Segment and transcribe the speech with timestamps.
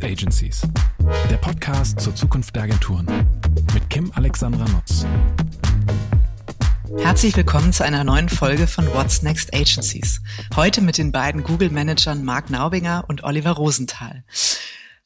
[0.00, 0.62] Next Agencies,
[1.30, 3.06] der Podcast zur Zukunft der Agenturen
[3.74, 5.04] mit Kim Alexandra Nutz.
[6.98, 10.22] Herzlich willkommen zu einer neuen Folge von What's Next Agencies.
[10.56, 14.24] Heute mit den beiden Google-Managern Marc Naubinger und Oliver Rosenthal.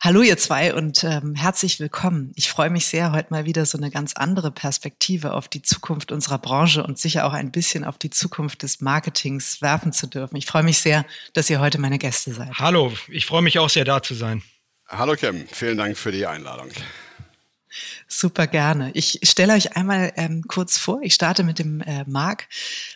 [0.00, 2.32] Hallo ihr zwei und ähm, herzlich willkommen.
[2.36, 6.12] Ich freue mich sehr, heute mal wieder so eine ganz andere Perspektive auf die Zukunft
[6.12, 10.36] unserer Branche und sicher auch ein bisschen auf die Zukunft des Marketings werfen zu dürfen.
[10.36, 12.52] Ich freue mich sehr, dass ihr heute meine Gäste seid.
[12.58, 14.42] Hallo, ich freue mich auch sehr, da zu sein.
[14.96, 16.68] Hallo Kim, vielen Dank für die Einladung.
[18.06, 18.92] Super gerne.
[18.94, 21.00] Ich stelle euch einmal ähm, kurz vor.
[21.02, 22.46] Ich starte mit dem äh, Marc.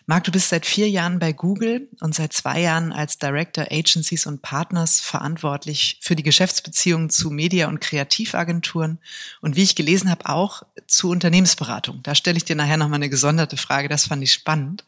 [0.07, 4.27] Marc, du bist seit vier Jahren bei Google und seit zwei Jahren als Director Agencies
[4.27, 9.01] und Partners verantwortlich für die Geschäftsbeziehungen zu Media- und Kreativagenturen
[9.41, 12.01] und wie ich gelesen habe, auch zu Unternehmensberatung.
[12.05, 13.89] Da stelle ich dir nachher nochmal eine gesonderte Frage.
[13.89, 14.85] Das fand ich spannend.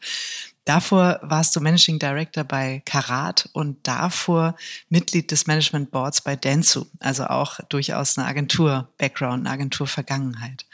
[0.65, 4.55] Davor warst du Managing Director bei Karat und davor
[4.89, 10.65] Mitglied des Management Boards bei Dentsu, also auch durchaus eine Agentur-Background, eine Agentur-Vergangenheit.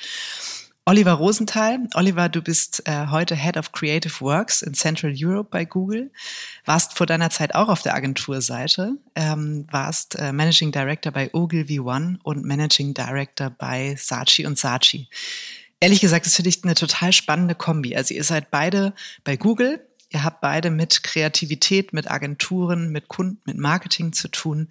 [0.87, 1.79] Oliver Rosenthal.
[1.95, 6.11] Oliver, du bist äh, heute Head of Creative Works in Central Europe bei Google,
[6.63, 11.81] warst vor deiner Zeit auch auf der Agenturseite, ähm, warst äh, Managing Director bei Ogilvy
[11.81, 15.09] One und Managing Director bei Saatchi und Saatchi.
[15.79, 17.95] Ehrlich gesagt, das finde ich eine total spannende Kombi.
[17.95, 23.41] Also ihr seid beide bei Google, ihr habt beide mit Kreativität, mit Agenturen, mit Kunden,
[23.45, 24.69] mit Marketing zu tun,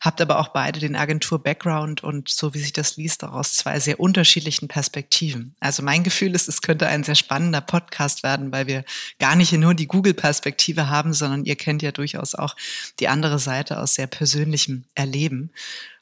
[0.00, 3.78] habt aber auch beide den Agentur-Background und so wie sich das liest, auch aus zwei
[3.80, 5.54] sehr unterschiedlichen Perspektiven.
[5.60, 8.84] Also mein Gefühl ist, es könnte ein sehr spannender Podcast werden, weil wir
[9.18, 12.56] gar nicht nur die Google-Perspektive haben, sondern ihr kennt ja durchaus auch
[12.98, 15.50] die andere Seite aus sehr persönlichem Erleben.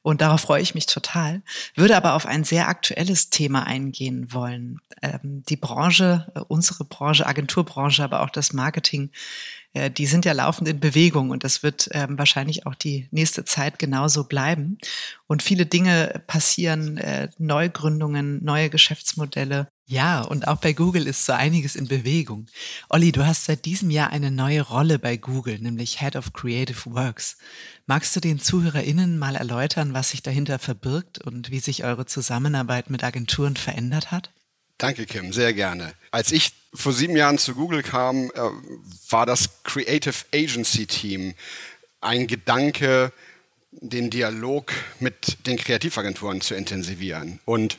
[0.06, 1.42] Und darauf freue ich mich total.
[1.74, 4.78] Würde aber auf ein sehr aktuelles Thema eingehen wollen.
[5.02, 9.10] Ähm, die Branche, äh, unsere Branche, Agenturbranche, aber auch das Marketing,
[9.72, 13.44] äh, die sind ja laufend in Bewegung und das wird ähm, wahrscheinlich auch die nächste
[13.44, 14.78] Zeit genauso bleiben.
[15.26, 21.32] Und viele Dinge passieren, äh, Neugründungen, neue Geschäftsmodelle, ja, und auch bei Google ist so
[21.32, 22.46] einiges in Bewegung.
[22.88, 26.92] Olli, du hast seit diesem Jahr eine neue Rolle bei Google, nämlich Head of Creative
[26.92, 27.36] Works.
[27.86, 32.90] Magst du den ZuhörerInnen mal erläutern, was sich dahinter verbirgt und wie sich eure Zusammenarbeit
[32.90, 34.32] mit Agenturen verändert hat?
[34.76, 35.94] Danke, Kim, sehr gerne.
[36.10, 38.40] Als ich vor sieben Jahren zu Google kam, äh,
[39.08, 41.34] war das Creative Agency Team
[42.00, 43.12] ein Gedanke,
[43.70, 47.38] den Dialog mit den Kreativagenturen zu intensivieren.
[47.44, 47.78] Und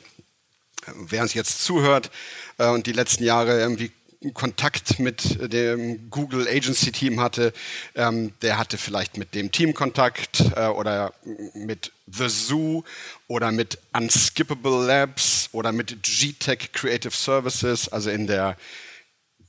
[0.96, 2.10] wer uns jetzt zuhört
[2.58, 3.92] äh, und die letzten Jahre irgendwie
[4.34, 7.52] Kontakt mit dem Google Agency Team hatte,
[7.94, 11.14] ähm, der hatte vielleicht mit dem Team Kontakt äh, oder
[11.54, 12.82] mit The Zoo
[13.28, 18.56] oder mit Unskippable Labs oder mit GTech Creative Services, also in der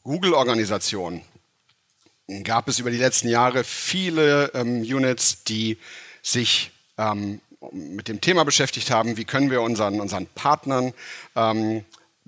[0.03, 1.23] Google-Organisation
[2.43, 5.77] gab es über die letzten Jahre viele ähm, Units, die
[6.21, 7.41] sich ähm,
[7.71, 10.93] mit dem Thema beschäftigt haben, wie können wir unseren, unseren Partnern
[11.35, 11.83] ähm,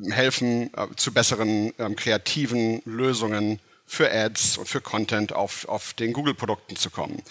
[0.10, 6.14] helfen, äh, zu besseren ähm, kreativen Lösungen für Ads und für Content auf, auf den
[6.14, 7.22] Google-Produkten zu kommen.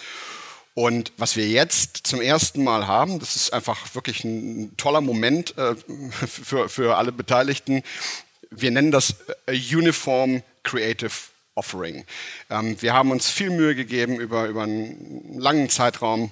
[0.75, 5.56] Und was wir jetzt zum ersten Mal haben, das ist einfach wirklich ein toller Moment
[5.59, 5.75] äh,
[6.27, 7.82] für, für alle Beteiligten.
[8.50, 11.12] Wir nennen das äh, Uniform Creative
[11.55, 12.05] Offering.
[12.49, 16.31] Ähm, wir haben uns viel Mühe gegeben über, über einen langen Zeitraum,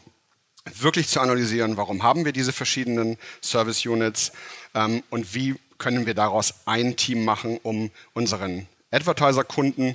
[0.74, 4.32] wirklich zu analysieren, warum haben wir diese verschiedenen Service Units
[4.74, 9.94] ähm, und wie können wir daraus ein Team machen, um unseren Advertiser-Kunden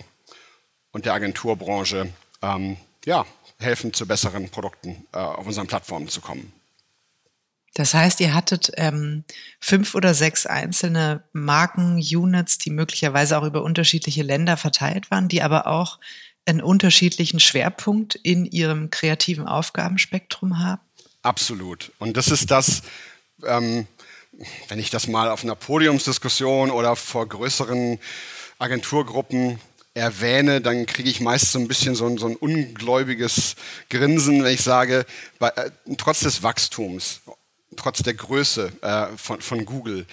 [0.92, 2.10] und der Agenturbranche
[2.42, 3.26] ähm, ja,
[3.60, 6.54] helfen, zu besseren Produkten äh, auf unseren Plattformen zu kommen.
[7.76, 9.24] Das heißt, ihr hattet ähm,
[9.60, 15.66] fünf oder sechs einzelne Marken-Units, die möglicherweise auch über unterschiedliche Länder verteilt waren, die aber
[15.66, 16.00] auch
[16.46, 20.82] einen unterschiedlichen Schwerpunkt in ihrem kreativen Aufgabenspektrum haben?
[21.22, 21.92] Absolut.
[22.00, 22.82] Und das ist das,
[23.46, 23.88] ähm,
[24.68, 28.00] wenn ich das mal auf einer Podiumsdiskussion oder vor größeren
[28.60, 29.60] Agenturgruppen
[29.94, 33.56] erwähne, dann kriege ich meist so ein bisschen so ein, so ein ungläubiges
[33.90, 35.06] Grinsen, wenn ich sage,
[35.40, 37.22] bei, äh, trotz des Wachstums,
[37.78, 40.06] trotz der Größe äh, von, von Google,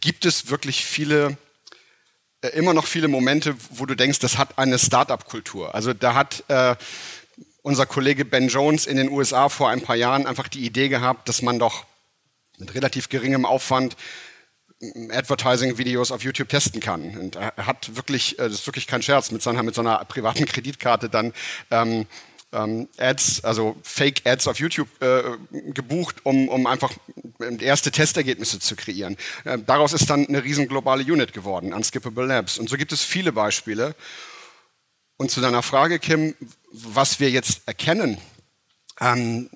[0.00, 1.49] gibt es wirklich viele äh,
[2.48, 5.74] immer noch viele Momente, wo du denkst, das hat eine Startup-Kultur.
[5.74, 6.74] Also da hat äh,
[7.62, 11.28] unser Kollege Ben Jones in den USA vor ein paar Jahren einfach die Idee gehabt,
[11.28, 11.84] dass man doch
[12.58, 13.96] mit relativ geringem Aufwand
[14.82, 17.16] Advertising-Videos auf YouTube testen kann.
[17.18, 20.02] Und er hat wirklich, äh, das ist wirklich kein Scherz, mit seiner, mit so einer
[20.06, 21.32] privaten Kreditkarte dann
[21.70, 22.06] ähm,
[22.52, 25.22] ähm, Ads, also Fake-Ads auf YouTube äh,
[25.72, 26.92] gebucht, um, um einfach
[27.60, 29.16] erste Testergebnisse zu kreieren.
[29.44, 32.58] Äh, daraus ist dann eine riesen globale Unit geworden, Unskippable Labs.
[32.58, 33.94] Und so gibt es viele Beispiele.
[35.16, 36.34] Und zu deiner Frage, Kim,
[36.72, 38.18] was wir jetzt erkennen,
[39.00, 39.50] ähm,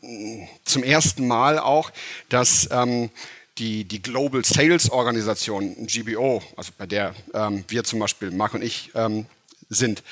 [0.65, 1.91] zum ersten Mal auch,
[2.29, 3.11] dass ähm,
[3.59, 8.63] die, die Global Sales Organisation, GBO, also bei der ähm, wir zum Beispiel, Marc und
[8.63, 9.27] ich, ähm,
[9.69, 10.03] sind,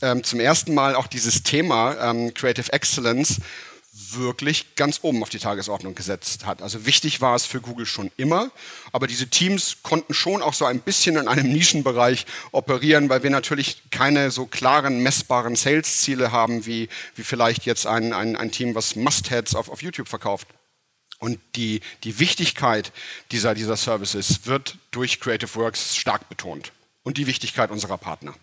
[0.00, 3.40] ähm, zum ersten Mal auch dieses Thema ähm, Creative Excellence
[4.12, 6.62] wirklich ganz oben auf die Tagesordnung gesetzt hat.
[6.62, 8.50] Also wichtig war es für Google schon immer,
[8.90, 13.30] aber diese Teams konnten schon auch so ein bisschen in einem Nischenbereich operieren, weil wir
[13.30, 18.74] natürlich keine so klaren, messbaren Sales-Ziele haben, wie, wie vielleicht jetzt ein, ein, ein Team,
[18.74, 20.48] was Must-Heads auf, auf YouTube verkauft.
[21.18, 22.92] Und die, die Wichtigkeit
[23.30, 28.34] dieser, dieser Services wird durch Creative Works stark betont und die Wichtigkeit unserer Partner.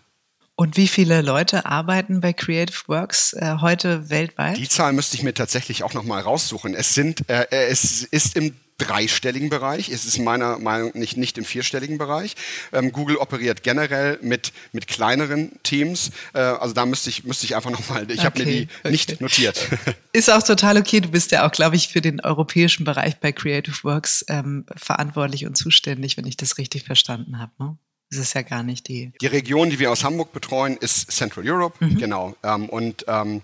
[0.60, 4.58] Und wie viele Leute arbeiten bei Creative Works äh, heute weltweit?
[4.58, 6.74] Die Zahl müsste ich mir tatsächlich auch noch mal raussuchen.
[6.74, 9.88] Es sind, äh, äh, es ist im dreistelligen Bereich.
[9.88, 12.34] Es ist meiner Meinung nach nicht, nicht im vierstelligen Bereich.
[12.74, 16.10] Ähm, Google operiert generell mit, mit kleineren Teams.
[16.34, 18.90] Äh, also da müsste ich, müsste ich einfach nochmal, ich okay, habe mir die okay.
[18.90, 19.66] nicht notiert.
[20.12, 21.00] Ist auch total okay.
[21.00, 25.46] Du bist ja auch, glaube ich, für den europäischen Bereich bei Creative Works ähm, verantwortlich
[25.46, 27.52] und zuständig, wenn ich das richtig verstanden habe.
[27.58, 27.78] Ne?
[28.10, 29.12] Das ist ja gar nicht die.
[29.20, 31.96] Die Region, die wir aus Hamburg betreuen, ist Central Europe, mhm.
[31.96, 32.34] genau.
[32.42, 33.42] Ähm, und ähm,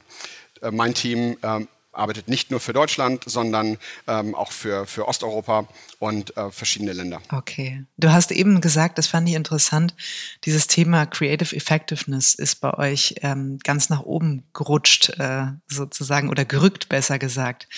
[0.61, 5.67] äh, mein Team ähm, arbeitet nicht nur für Deutschland, sondern ähm, auch für, für Osteuropa
[5.99, 7.21] und äh, verschiedene Länder.
[7.33, 7.85] Okay.
[7.97, 9.95] Du hast eben gesagt, das fand ich interessant,
[10.45, 16.45] dieses Thema Creative Effectiveness ist bei euch ähm, ganz nach oben gerutscht, äh, sozusagen, oder
[16.45, 17.69] gerückt, besser gesagt.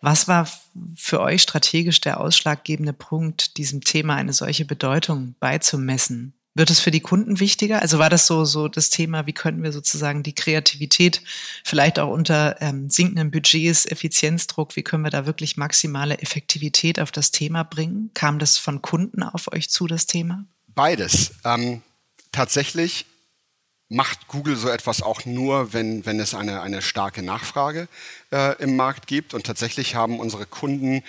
[0.00, 0.48] Was war
[0.96, 6.35] für euch strategisch der ausschlaggebende Punkt, diesem Thema eine solche Bedeutung beizumessen?
[6.56, 7.82] Wird es für die Kunden wichtiger?
[7.82, 11.20] Also war das so, so das Thema, wie könnten wir sozusagen die Kreativität
[11.62, 17.12] vielleicht auch unter ähm, sinkenden Budgets, Effizienzdruck, wie können wir da wirklich maximale Effektivität auf
[17.12, 18.10] das Thema bringen?
[18.14, 20.46] Kam das von Kunden auf euch zu, das Thema?
[20.68, 21.34] Beides.
[21.44, 21.82] Ähm,
[22.32, 23.04] tatsächlich
[23.90, 27.86] macht Google so etwas auch nur, wenn, wenn es eine, eine starke Nachfrage
[28.32, 29.34] äh, im Markt gibt.
[29.34, 31.02] Und tatsächlich haben unsere Kunden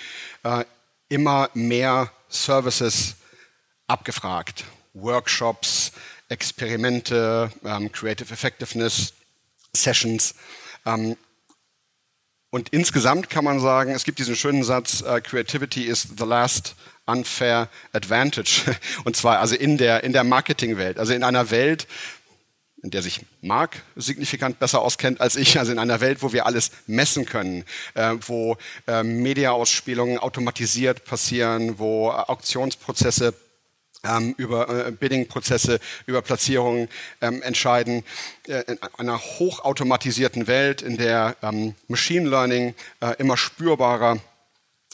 [0.43, 0.65] äh,
[1.07, 3.15] immer mehr Services
[3.87, 4.65] abgefragt
[5.01, 5.91] Workshops,
[6.29, 9.13] Experimente, ähm, Creative Effectiveness,
[9.73, 10.35] Sessions.
[10.85, 11.15] Ähm,
[12.49, 16.75] und insgesamt kann man sagen, es gibt diesen schönen Satz, uh, Creativity is the last
[17.05, 18.63] unfair advantage.
[19.03, 21.87] Und zwar also in der, in der Marketingwelt, also in einer Welt,
[22.83, 26.45] in der sich Mark signifikant besser auskennt als ich, also in einer Welt, wo wir
[26.45, 27.65] alles messen können,
[27.95, 28.57] äh, wo
[28.87, 33.33] äh, Mediaausspielungen automatisiert passieren, wo Auktionsprozesse
[34.07, 36.89] ähm, über äh, Bidding-Prozesse, über Platzierungen
[37.21, 38.03] ähm, entscheiden.
[38.47, 44.19] Äh, in einer hochautomatisierten Welt, in der ähm, Machine Learning äh, immer spürbarer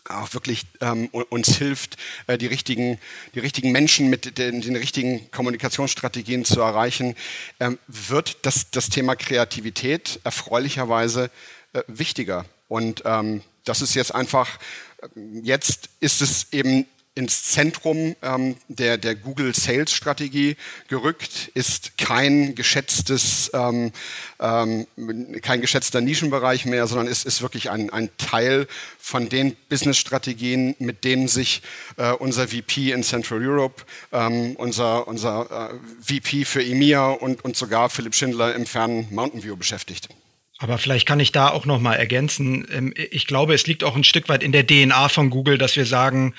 [0.09, 2.99] auch wirklich ähm, uns hilft, äh, die, richtigen,
[3.35, 7.15] die richtigen Menschen mit den, den richtigen Kommunikationsstrategien zu erreichen,
[7.59, 11.31] ähm, wird das, das Thema Kreativität erfreulicherweise
[11.73, 12.45] äh, wichtiger.
[12.67, 14.59] Und ähm, das ist jetzt einfach,
[15.01, 15.07] äh,
[15.41, 20.55] jetzt ist es eben ins Zentrum ähm, der, der Google Sales Strategie
[20.87, 23.91] gerückt, ist kein geschätztes, ähm,
[24.39, 24.87] ähm,
[25.41, 28.67] kein geschätzter Nischenbereich mehr, sondern ist, ist wirklich ein, ein Teil
[28.97, 31.61] von den Business Strategien, mit denen sich
[31.97, 37.55] äh, unser VP in Central Europe, ähm, unser, unser äh, VP für EMEA und, und
[37.55, 40.09] sogar Philipp Schindler im fernen Mountain View beschäftigt.
[40.57, 42.65] Aber vielleicht kann ich da auch noch mal ergänzen.
[42.71, 45.75] Ähm, ich glaube, es liegt auch ein Stück weit in der DNA von Google, dass
[45.75, 46.33] wir sagen,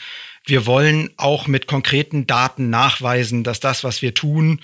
[0.45, 4.61] wir wollen auch mit konkreten Daten nachweisen, dass das, was wir tun,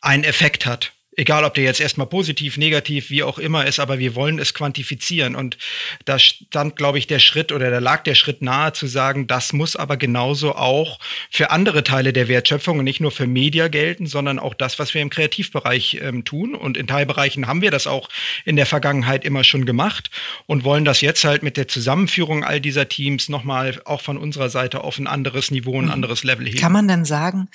[0.00, 0.92] einen Effekt hat.
[1.14, 4.54] Egal, ob der jetzt erstmal positiv, negativ, wie auch immer ist, aber wir wollen es
[4.54, 5.34] quantifizieren.
[5.34, 5.58] Und
[6.06, 9.52] da stand, glaube ich, der Schritt oder da lag der Schritt nahe zu sagen, das
[9.52, 10.98] muss aber genauso auch
[11.30, 14.94] für andere Teile der Wertschöpfung und nicht nur für Media gelten, sondern auch das, was
[14.94, 16.54] wir im Kreativbereich ähm, tun.
[16.54, 18.08] Und in Teilbereichen haben wir das auch
[18.46, 20.10] in der Vergangenheit immer schon gemacht
[20.46, 24.48] und wollen das jetzt halt mit der Zusammenführung all dieser Teams nochmal auch von unserer
[24.48, 25.90] Seite auf ein anderes Niveau, ein mhm.
[25.90, 26.58] anderes Level heben.
[26.58, 27.48] Kann man denn sagen,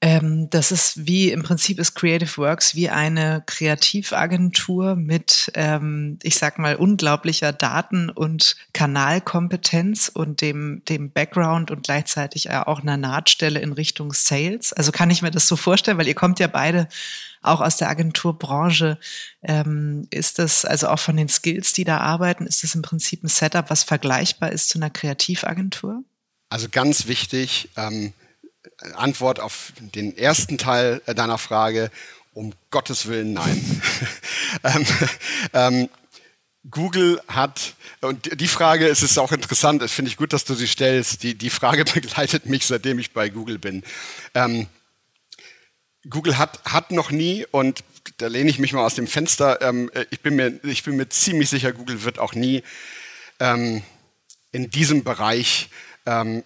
[0.00, 6.36] ähm, das ist wie, im Prinzip ist Creative Works wie eine Kreativagentur mit, ähm, ich
[6.36, 13.58] sag mal, unglaublicher Daten- und Kanalkompetenz und dem, dem Background und gleichzeitig auch einer Nahtstelle
[13.58, 14.72] in Richtung Sales.
[14.72, 16.88] Also kann ich mir das so vorstellen, weil ihr kommt ja beide
[17.42, 18.98] auch aus der Agenturbranche.
[19.42, 23.24] Ähm, ist das, also auch von den Skills, die da arbeiten, ist das im Prinzip
[23.24, 26.04] ein Setup, was vergleichbar ist zu einer Kreativagentur?
[26.50, 28.12] Also ganz wichtig, ähm,
[28.94, 31.90] Antwort auf den ersten Teil deiner Frage,
[32.32, 33.82] um Gottes Willen nein.
[34.64, 34.86] ähm,
[35.52, 35.88] ähm,
[36.70, 40.54] Google hat, und die Frage, es ist auch interessant, das finde ich gut, dass du
[40.54, 43.82] sie stellst, die, die Frage begleitet mich, seitdem ich bei Google bin.
[44.34, 44.66] Ähm,
[46.08, 47.84] Google hat, hat noch nie, und
[48.18, 51.08] da lehne ich mich mal aus dem Fenster, ähm, ich, bin mir, ich bin mir
[51.08, 52.62] ziemlich sicher, Google wird auch nie
[53.40, 53.82] ähm,
[54.52, 55.70] in diesem Bereich
[56.06, 56.44] ähm,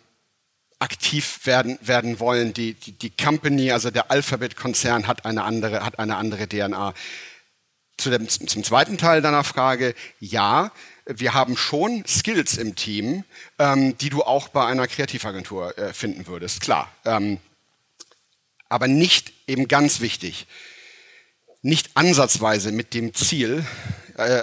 [0.83, 2.53] aktiv werden, werden wollen.
[2.53, 6.93] Die, die, die Company, also der Alphabet-Konzern hat eine andere, hat eine andere DNA.
[7.97, 10.73] Zu dem, zum zweiten Teil deiner Frage, ja,
[11.07, 13.25] wir haben schon Skills im Team,
[13.61, 16.93] ähm, die du auch bei einer Kreativagentur äh, finden würdest, klar.
[17.05, 17.39] Ähm,
[18.69, 20.47] aber nicht eben ganz wichtig,
[21.61, 23.65] nicht ansatzweise mit dem Ziel,
[24.17, 24.43] äh,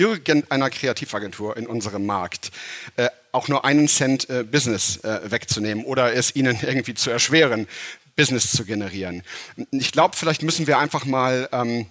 [0.00, 2.50] irgendeiner Kreativagentur in unserem Markt
[2.96, 7.68] äh, auch nur einen Cent äh, Business äh, wegzunehmen oder es ihnen irgendwie zu erschweren,
[8.16, 9.22] Business zu generieren.
[9.70, 11.86] Ich glaube, vielleicht müssen wir einfach mal, ähm,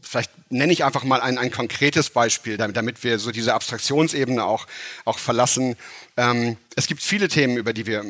[0.00, 4.66] vielleicht nenne ich einfach mal ein, ein konkretes Beispiel, damit, wir so diese Abstraktionsebene auch,
[5.04, 5.76] auch verlassen.
[6.16, 8.04] Ähm, es gibt viele Themen, über die wir,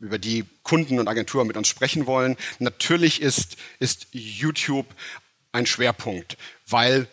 [0.00, 2.36] über die Kunden und Agenturen mit uns sprechen wollen.
[2.58, 4.86] Natürlich ist, ist YouTube
[5.52, 7.08] ein Schwerpunkt, weil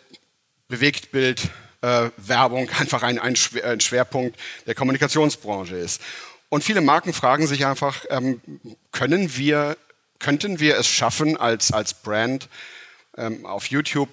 [0.68, 1.48] Bewegtbild,
[1.82, 6.00] äh, Werbung einfach ein, ein, Schwerpunkt der Kommunikationsbranche ist.
[6.48, 8.40] Und viele Marken fragen sich einfach, ähm,
[8.92, 9.76] können wir,
[10.18, 12.48] könnten wir es schaffen, als, als Brand
[13.16, 14.08] ähm, auf YouTube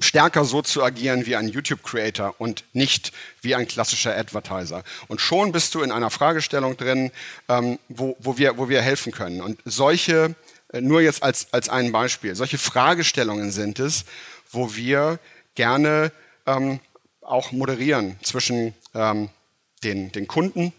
[0.00, 4.82] stärker so zu agieren wie ein YouTube-Creator und nicht wie ein klassischer Advertiser.
[5.06, 7.12] Und schon bist du in einer Fragestellung drin,
[7.48, 9.40] ähm, wo, wo, wir, wo wir helfen können.
[9.40, 10.34] Und solche,
[10.72, 14.04] äh, nur jetzt als, als ein Beispiel, solche Fragestellungen sind es,
[14.50, 15.20] wo wir
[15.54, 16.12] gerne
[16.46, 16.80] ähm,
[17.20, 19.30] auch moderieren zwischen ähm,
[19.82, 20.72] den, den Kunden,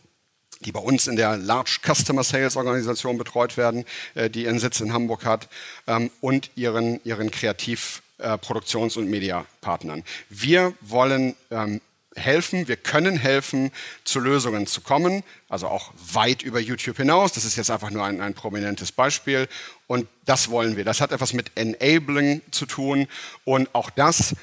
[0.61, 4.79] die bei uns in der Large Customer Sales Organisation betreut werden, äh, die ihren Sitz
[4.79, 5.49] in Hamburg hat,
[5.87, 10.05] ähm, und ihren, ihren Kreativ- äh, Produktions- und Mediapartnern.
[10.29, 11.81] Wir wollen ähm,
[12.15, 13.71] helfen, wir können helfen,
[14.05, 17.33] zu Lösungen zu kommen, also auch weit über YouTube hinaus.
[17.33, 19.49] Das ist jetzt einfach nur ein, ein prominentes Beispiel.
[19.87, 20.85] Und das wollen wir.
[20.85, 23.07] Das hat etwas mit Enabling zu tun.
[23.43, 24.33] Und auch das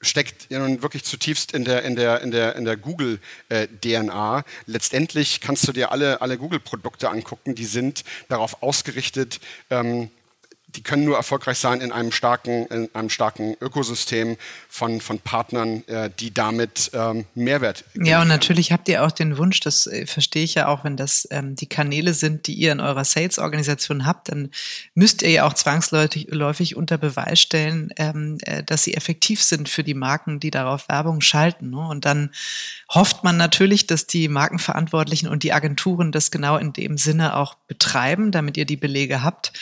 [0.00, 4.38] steckt ja nun wirklich zutiefst in der, in der, in der, in der Google-DNA.
[4.38, 9.40] Äh, Letztendlich kannst du dir alle, alle Google-Produkte angucken, die sind darauf ausgerichtet,
[9.70, 10.10] ähm,
[10.76, 14.36] die können nur erfolgreich sein in einem starken, in einem starken Ökosystem
[14.68, 17.84] von, von Partnern, äh, die damit ähm, Mehrwert.
[17.94, 20.98] Ja, und natürlich habt ihr auch den Wunsch, das äh, verstehe ich ja auch, wenn
[20.98, 24.50] das ähm, die Kanäle sind, die ihr in eurer Sales-Organisation habt, dann
[24.94, 29.82] müsst ihr ja auch zwangsläufig unter Beweis stellen, ähm, äh, dass sie effektiv sind für
[29.82, 31.70] die Marken, die darauf Werbung schalten.
[31.70, 31.88] Ne?
[31.88, 32.30] Und dann
[32.92, 37.54] hofft man natürlich, dass die Markenverantwortlichen und die Agenturen das genau in dem Sinne auch
[37.54, 39.52] betreiben, damit ihr die Belege habt.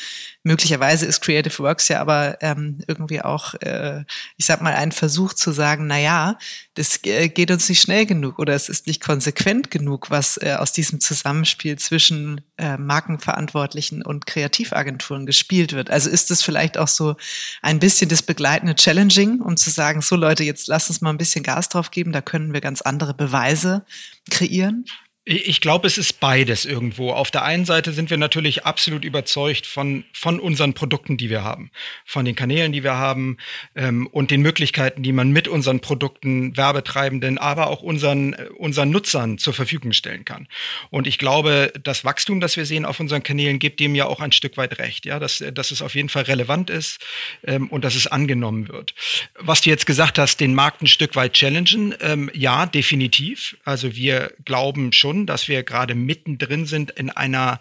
[0.47, 4.05] Möglicherweise ist Creative Works ja aber ähm, irgendwie auch, äh,
[4.37, 6.39] ich sag mal, ein Versuch zu sagen, na ja,
[6.75, 10.55] das äh, geht uns nicht schnell genug oder es ist nicht konsequent genug, was äh,
[10.57, 15.91] aus diesem Zusammenspiel zwischen äh, Markenverantwortlichen und Kreativagenturen gespielt wird.
[15.91, 17.17] Also ist es vielleicht auch so
[17.61, 21.19] ein bisschen das begleitende Challenging, um zu sagen, so Leute, jetzt lasst uns mal ein
[21.19, 23.85] bisschen Gas drauf geben, da können wir ganz andere Beweise
[24.31, 24.85] kreieren?
[25.29, 27.11] Ich glaube, es ist beides irgendwo.
[27.11, 31.43] Auf der einen Seite sind wir natürlich absolut überzeugt von, von unseren Produkten, die wir
[31.43, 31.73] haben,
[32.05, 33.37] von den Kanälen, die wir haben
[33.75, 38.91] ähm, und den Möglichkeiten, die man mit unseren Produkten, Werbetreibenden, aber auch unseren, äh, unseren
[38.91, 40.47] Nutzern zur Verfügung stellen kann.
[40.91, 44.21] Und ich glaube, das Wachstum, das wir sehen auf unseren Kanälen, gibt dem ja auch
[44.21, 47.05] ein Stück weit recht, ja, dass, dass es auf jeden Fall relevant ist
[47.43, 48.95] ähm, und dass es angenommen wird.
[49.41, 53.57] Was du jetzt gesagt hast, den Markt ein Stück weit challengen, ähm, ja, definitiv.
[53.65, 57.59] Also wir glauben schon, schon, dass wir gerade mittendrin sind in einer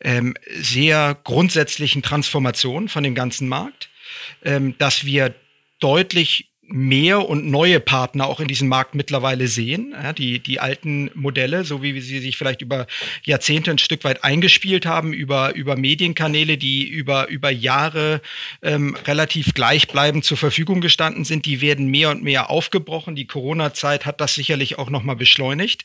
[0.00, 3.90] ähm, sehr grundsätzlichen Transformation von dem ganzen Markt,
[4.44, 5.34] ähm, dass wir
[5.80, 9.92] deutlich mehr und neue Partner auch in diesem Markt mittlerweile sehen.
[9.92, 12.86] Ja, die, die alten Modelle, so wie sie sich vielleicht über
[13.24, 18.22] Jahrzehnte ein Stück weit eingespielt haben, über, über Medienkanäle, die über, über Jahre
[18.62, 23.14] ähm, relativ gleichbleibend zur Verfügung gestanden sind, die werden mehr und mehr aufgebrochen.
[23.16, 25.84] Die Corona-Zeit hat das sicherlich auch nochmal beschleunigt.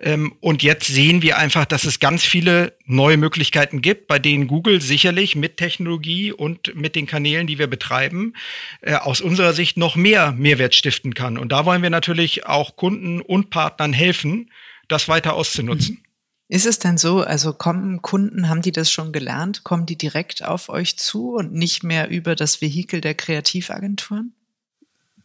[0.00, 4.46] Ähm, und jetzt sehen wir einfach, dass es ganz viele neue Möglichkeiten gibt, bei denen
[4.46, 8.32] Google sicherlich mit Technologie und mit den Kanälen, die wir betreiben,
[8.80, 11.38] äh, aus unserer Sicht noch mehr Mehrwert stiften kann.
[11.38, 14.50] Und da wollen wir natürlich auch Kunden und Partnern helfen,
[14.88, 15.96] das weiter auszunutzen.
[15.96, 16.04] Mhm.
[16.48, 19.64] Ist es denn so, also kommen Kunden, haben die das schon gelernt?
[19.64, 24.34] Kommen die direkt auf euch zu und nicht mehr über das Vehikel der Kreativagenturen?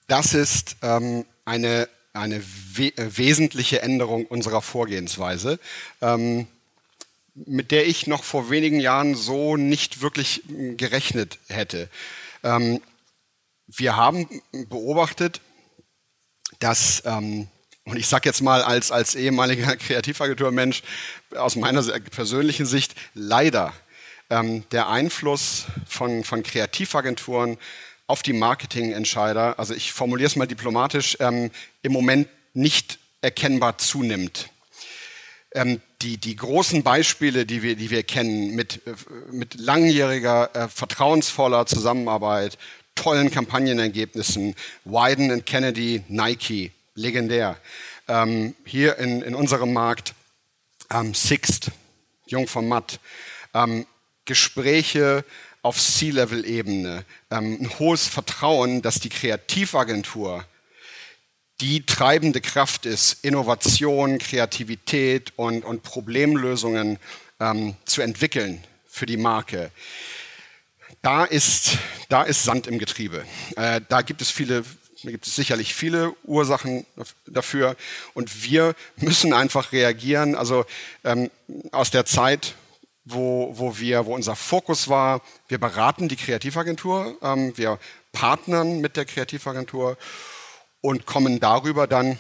[0.08, 2.42] Das ist ähm, eine, eine
[2.74, 5.60] we äh, wesentliche Änderung unserer Vorgehensweise.
[6.02, 6.48] Ähm,
[7.46, 11.90] mit der ich noch vor wenigen Jahren so nicht wirklich hm, gerechnet hätte.
[12.44, 12.82] Ähm,
[13.76, 15.42] wir haben beobachtet,
[16.60, 17.48] dass, ähm,
[17.86, 20.82] und ich sage jetzt mal als, als ehemaliger Kreativagenturmensch
[21.36, 23.74] aus meiner persönlichen Sicht, leider
[24.30, 27.58] ähm, der Einfluss von, von Kreativagenturen
[28.08, 31.52] auf die Marketingentscheider, also ich formuliere es mal diplomatisch, ähm,
[31.84, 34.50] im Moment nicht erkennbar zunimmt.
[35.52, 38.94] Ähm, die, die großen Beispiele, die wir, die wir kennen, mit, äh,
[39.32, 42.58] mit langjähriger, äh, vertrauensvoller Zusammenarbeit,
[43.00, 47.58] tollen Kagnenergebnissen, Wyden Kennedy, Nike, legendär.
[48.10, 50.14] Ähm, hier in, in unserem Markt
[50.92, 51.72] ähm, Sixt,
[52.28, 53.00] Jung von Matt,
[53.54, 53.86] ähm,
[54.26, 55.24] Gespräche
[55.62, 60.46] auf C-Level-Ebene, ähm, ein hohes Vertrauen, dass die Kreativagentur
[61.62, 67.00] die treibende Kraft ist, Innovation, Kreativität und, und Problemlösungen
[67.40, 69.72] ähm, zu entwickeln für die Marke.
[71.02, 71.78] Da ist,
[72.10, 73.24] da ist Sand im Getriebe.
[73.56, 74.64] Äh, da gibt es viele,
[75.04, 76.86] da gibt es sicherlich viele Ursachen
[77.26, 77.78] dafür.
[78.14, 80.36] Und wir müssen einfach reagieren.
[80.36, 80.66] Also
[81.06, 81.32] ähm,
[81.72, 82.56] aus der Zeit,
[83.06, 87.80] wo, wo, wir, wo unser Fokus war, wir beraten die Kreativagentur, ähm, wir
[88.12, 89.98] partnern mit der Kreativagentur
[90.82, 92.20] und kommen darüber dann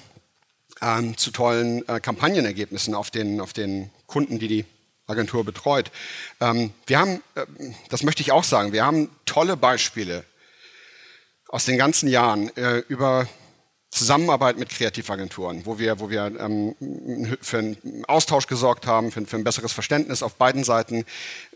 [0.82, 4.66] ähm, zu tollen äh, Kampagnenergebnissen auf den, auf den Kunden, die die
[5.10, 5.92] Agentur betreut.
[6.40, 7.46] Ähm, wir haben, äh,
[7.90, 10.24] das möchte ich auch sagen, wir haben tolle Beispiele
[11.48, 13.28] aus den ganzen Jahren äh, über
[13.92, 16.76] Zusammenarbeit mit Kreativagenturen, wo wir, wo wir ähm,
[17.42, 21.06] für einen Austausch gesorgt haben, für, für ein besseres Verständnis auf beiden Seiten.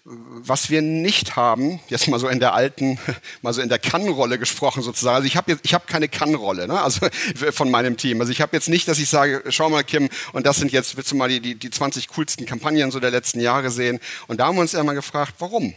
[0.04, 2.98] Was wir nicht haben, jetzt mal so in der alten,
[3.44, 5.18] mal so in der Kann-Rolle gesprochen sozusagen.
[5.18, 6.82] Also ich habe ich habe keine Kann-Rolle, ne?
[6.82, 7.08] also
[7.52, 8.20] von meinem Team.
[8.20, 10.98] Also ich habe jetzt nicht, dass ich sage, schau mal Kim, und das sind jetzt,
[10.98, 14.00] willst du mal die, die, die 20 coolsten Kampagnen so der letzten Jahre sehen?
[14.28, 15.76] Und da haben wir uns immer gefragt, warum?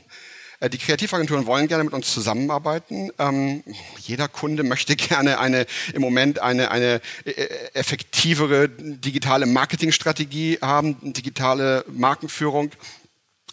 [0.61, 3.11] Äh, die Kreativagenturen wollen gerne mit uns zusammenarbeiten.
[3.19, 3.63] Ähm,
[3.99, 7.33] jeder Kunde möchte gerne eine, im Moment eine, eine äh,
[7.75, 12.71] effektivere digitale Marketingstrategie haben, digitale Markenführung,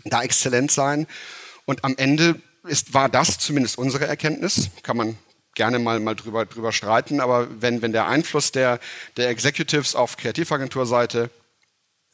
[0.05, 1.07] da exzellent sein.
[1.65, 5.17] Und am Ende ist, war das zumindest unsere Erkenntnis, kann man
[5.55, 8.79] gerne mal, mal drüber, drüber streiten, aber wenn, wenn der Einfluss der,
[9.17, 11.30] der Executives auf Kreativagenturseite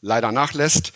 [0.01, 0.91] leider nachlässt,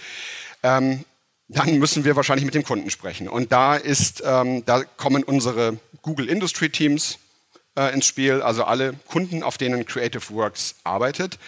[0.61, 1.05] ähm,
[1.47, 3.27] dann müssen wir wahrscheinlich mit dem Kunden sprechen.
[3.27, 7.19] Und da ist, ähm, da kommen unsere Google Industry Teams
[7.75, 11.39] äh, ins Spiel, also alle Kunden, auf denen Creative Works arbeitet.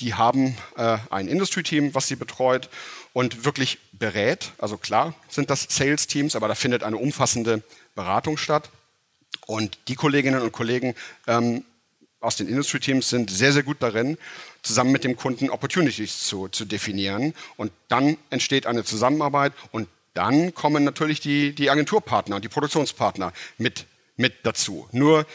[0.00, 2.70] Die haben äh, ein Industry Team, was sie betreut
[3.12, 4.52] und wirklich berät.
[4.58, 7.62] Also klar sind das Sales Teams, aber da findet eine umfassende
[7.94, 8.70] Beratung statt.
[9.46, 10.94] Und die Kolleginnen und Kollegen
[11.26, 11.64] ähm,
[12.20, 14.18] aus den Industry Teams sind sehr, sehr gut darin,
[14.62, 17.34] zusammen mit dem Kunden Opportunities zu, zu definieren.
[17.56, 23.86] Und dann entsteht eine Zusammenarbeit und dann kommen natürlich die, die Agenturpartner, die Produktionspartner mit,
[24.16, 24.88] mit dazu.
[24.92, 25.26] Nur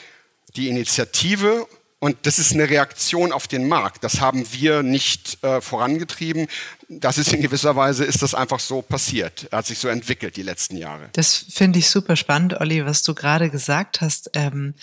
[0.55, 1.67] die Initiative
[1.99, 4.03] und das ist eine Reaktion auf den Markt.
[4.03, 6.47] Das haben wir nicht äh, vorangetrieben.
[6.87, 9.47] Das ist in gewisser Weise ist das einfach so passiert.
[9.51, 11.09] Hat sich so entwickelt die letzten Jahre.
[11.13, 14.29] Das finde ich super spannend, Olli, was du gerade gesagt hast.
[14.33, 14.75] Ähm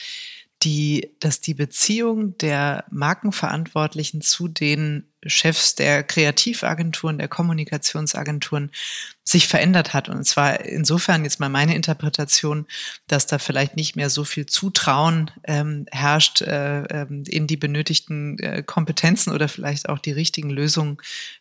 [0.63, 8.71] die, dass die Beziehung der Markenverantwortlichen zu den Chefs der Kreativagenturen, der Kommunikationsagenturen
[9.33, 10.09] sich verändert hat.
[10.09, 12.67] Und zwar insofern jetzt mal meine Interpretation,
[13.09, 18.39] dass da vielleicht nicht mehr so viel Zutrauen ähm, herrscht äh, ähm, in die benötigten
[18.39, 20.99] äh, Kompetenzen oder vielleicht auch die richtigen Lösungen,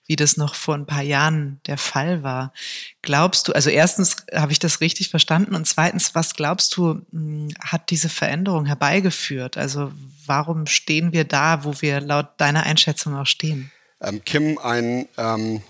[0.08, 2.54] wie das noch vor ein paar Jahren der Fall war.
[3.02, 7.02] Glaubst du, also erstens habe ich das richtig verstanden und zweitens, was glaubst du, mh,
[7.12, 9.58] hm, hat diese Veränderung herbeigeführt?
[9.58, 9.92] Also
[10.26, 13.72] warum stehen wir da, wo wir laut deiner Einschätzung auch stehen?
[14.02, 15.62] Ähm, Kim, ein ähm,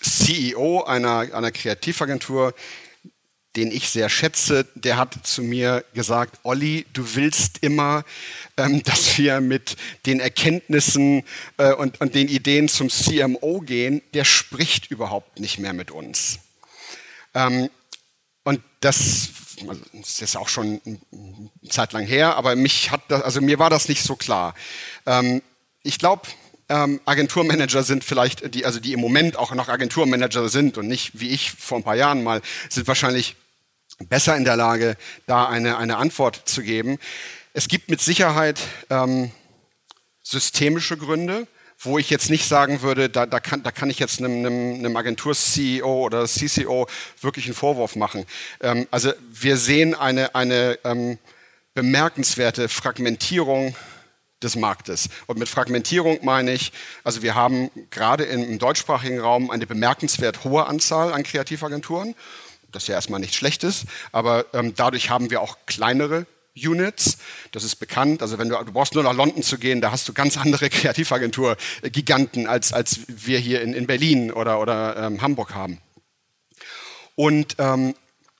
[0.00, 2.54] CEO einer, einer Kreativagentur,
[3.56, 8.04] den ich sehr schätze, der hat zu mir gesagt, Olli, du willst immer,
[8.56, 11.24] ähm, dass wir mit den Erkenntnissen
[11.56, 14.02] äh, und, und den Ideen zum CMO gehen.
[14.14, 16.38] Der spricht überhaupt nicht mehr mit uns.
[17.34, 17.70] Ähm,
[18.44, 19.30] und das,
[19.68, 23.58] also das ist auch schon eine Zeit lang her, aber mich hat das, also mir
[23.58, 24.54] war das nicht so klar.
[25.06, 25.42] Ähm,
[25.82, 26.22] ich glaube,
[26.70, 31.20] ähm, Agenturmanager sind vielleicht, die, also die im Moment auch noch Agenturmanager sind und nicht
[31.20, 33.36] wie ich vor ein paar Jahren mal, sind wahrscheinlich
[34.08, 36.98] besser in der Lage, da eine, eine Antwort zu geben.
[37.52, 39.32] Es gibt mit Sicherheit ähm,
[40.22, 41.48] systemische Gründe,
[41.80, 44.74] wo ich jetzt nicht sagen würde, da, da, kann, da kann ich jetzt einem, einem,
[44.74, 46.86] einem Agentur-CEO oder CCO
[47.20, 48.26] wirklich einen Vorwurf machen.
[48.60, 51.18] Ähm, also wir sehen eine, eine ähm,
[51.74, 53.74] bemerkenswerte Fragmentierung
[54.42, 55.08] des Marktes.
[55.26, 56.72] Und mit Fragmentierung meine ich,
[57.04, 62.14] also wir haben gerade im deutschsprachigen Raum eine bemerkenswert hohe Anzahl an Kreativagenturen,
[62.72, 66.26] das ja erstmal nichts Schlechtes, aber ähm, dadurch haben wir auch kleinere
[66.56, 67.18] Units.
[67.52, 68.22] Das ist bekannt.
[68.22, 70.68] Also wenn du, du brauchst nur nach London zu gehen, da hast du ganz andere
[70.70, 75.80] Kreativagentur-Giganten, als, als wir hier in, in Berlin oder, oder ähm, Hamburg haben.
[77.14, 77.94] Und ähm,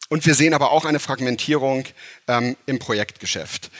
[0.08, 1.84] Und wir sehen aber auch eine Fragmentierung
[2.26, 3.70] ähm, im Projektgeschäft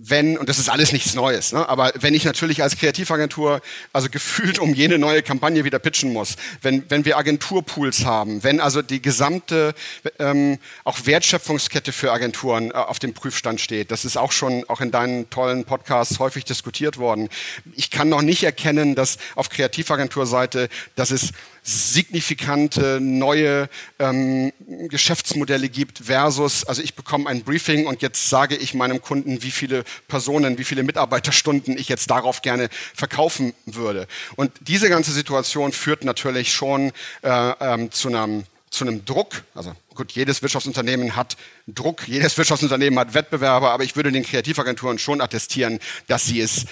[0.00, 3.60] wenn, und das ist alles nichts Neues, ne, aber wenn ich natürlich als Kreativagentur
[3.92, 8.60] also gefühlt um jene neue Kampagne wieder pitchen muss, wenn, wenn wir Agenturpools haben, wenn
[8.60, 9.74] also die gesamte
[10.20, 14.80] ähm, auch Wertschöpfungskette für Agenturen äh, auf dem Prüfstand steht, das ist auch schon auch
[14.80, 17.28] in deinen tollen Podcasts häufig diskutiert worden.
[17.74, 21.32] Ich kann noch nicht erkennen, dass auf Kreativagenturseite, dass es
[21.68, 24.52] signifikante neue ähm,
[24.88, 29.50] Geschäftsmodelle gibt versus, also ich bekomme ein Briefing und jetzt sage ich meinem Kunden, wie
[29.50, 34.06] viele Personen, wie viele Mitarbeiterstunden ich jetzt darauf gerne verkaufen würde.
[34.36, 39.72] Und diese ganze Situation führt natürlich schon äh, ähm, zu einem zu einem Druck, also
[39.94, 45.22] gut, jedes Wirtschaftsunternehmen hat Druck, jedes Wirtschaftsunternehmen hat Wettbewerber, aber ich würde den Kreativagenturen schon
[45.22, 46.66] attestieren, dass sie es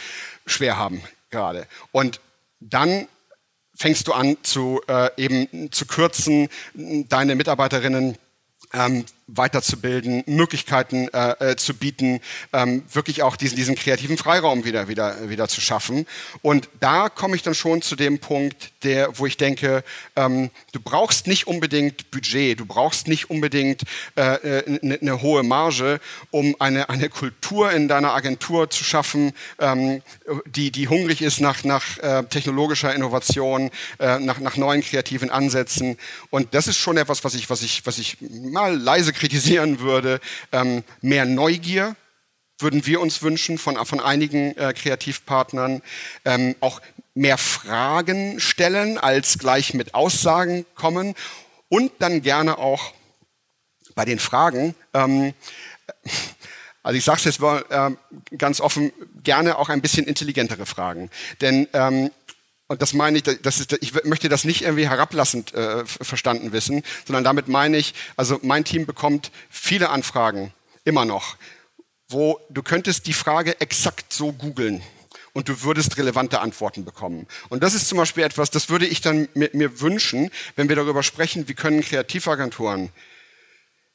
[0.44, 1.66] schwer haben gerade.
[1.92, 2.20] Und
[2.60, 3.08] dann
[3.76, 8.16] fängst du an zu äh, eben zu kürzen, deine Mitarbeiterinnen
[8.72, 12.20] ähm, weiterzubilden, Möglichkeiten äh, äh, zu bieten,
[12.52, 16.06] ähm, wirklich auch diesen, diesen kreativen Freiraum wieder, wieder, wieder zu schaffen.
[16.42, 19.82] Und da komme ich dann schon zu dem Punkt, der, wo ich denke,
[20.14, 23.82] ähm, du brauchst nicht unbedingt Budget, du brauchst nicht unbedingt
[24.14, 28.84] eine äh, äh ne, ne hohe Marge, um eine, eine Kultur in deiner Agentur zu
[28.84, 30.02] schaffen, ähm,
[30.46, 35.98] die, die hungrig ist nach, nach äh, technologischer Innovation, äh, nach, nach neuen kreativen Ansätzen.
[36.30, 40.20] Und das ist schon etwas, was ich, was ich, was ich mal leise kritisieren würde,
[40.52, 41.96] ähm, mehr Neugier
[42.58, 45.82] würden wir uns wünschen von, von einigen äh, Kreativpartnern,
[46.24, 46.80] ähm, auch
[47.14, 51.14] mehr Fragen stellen, als gleich mit Aussagen kommen
[51.68, 52.92] und dann gerne auch
[53.94, 55.34] bei den Fragen, ähm,
[56.86, 58.92] also ich sage es jetzt mal äh, ganz offen,
[59.24, 61.10] gerne auch ein bisschen intelligentere Fragen.
[61.40, 62.12] Denn ähm,
[62.68, 66.82] und das meine ich, das ist, ich möchte das nicht irgendwie herablassend äh, verstanden wissen,
[67.06, 70.52] sondern damit meine ich, also mein Team bekommt viele Anfragen,
[70.84, 71.36] immer noch,
[72.08, 74.82] wo du könntest die Frage exakt so googeln
[75.32, 77.26] und du würdest relevante Antworten bekommen.
[77.50, 80.76] Und das ist zum Beispiel etwas, das würde ich dann mir, mir wünschen, wenn wir
[80.76, 82.90] darüber sprechen, wie können Kreativagenturen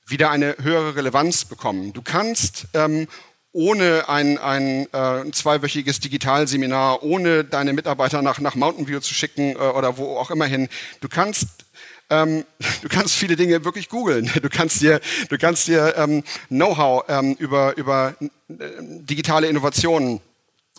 [0.05, 1.93] wieder eine höhere Relevanz bekommen.
[1.93, 3.07] Du kannst ähm,
[3.53, 9.55] ohne ein, ein äh, zweiwöchiges Digitalseminar, ohne deine Mitarbeiter nach, nach Mountain View zu schicken
[9.55, 10.69] äh, oder wo auch immer hin.
[11.01, 11.47] Du kannst
[12.09, 12.45] ähm,
[12.81, 14.29] du kannst viele Dinge wirklich googeln.
[14.41, 18.23] Du kannst dir, du kannst dir ähm, Know-how ähm, über, über äh,
[18.79, 20.19] digitale Innovationen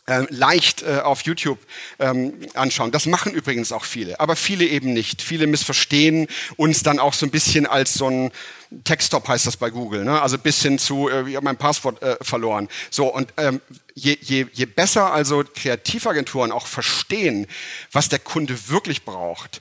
[0.07, 1.59] äh, leicht äh, auf YouTube
[1.99, 2.91] ähm, anschauen.
[2.91, 5.23] Das machen übrigens auch viele, aber viele eben nicht.
[5.23, 8.33] Viele missverstehen uns dann auch so ein bisschen als so ein
[8.85, 10.23] Textstop heißt das bei Google, ne?
[10.23, 12.69] also bis hin zu, äh, ich habe mein Passwort äh, verloren.
[12.91, 13.61] So und ähm,
[13.95, 17.47] je, je, je besser also Kreativagenturen auch verstehen,
[17.93, 19.61] was der Kunde wirklich braucht,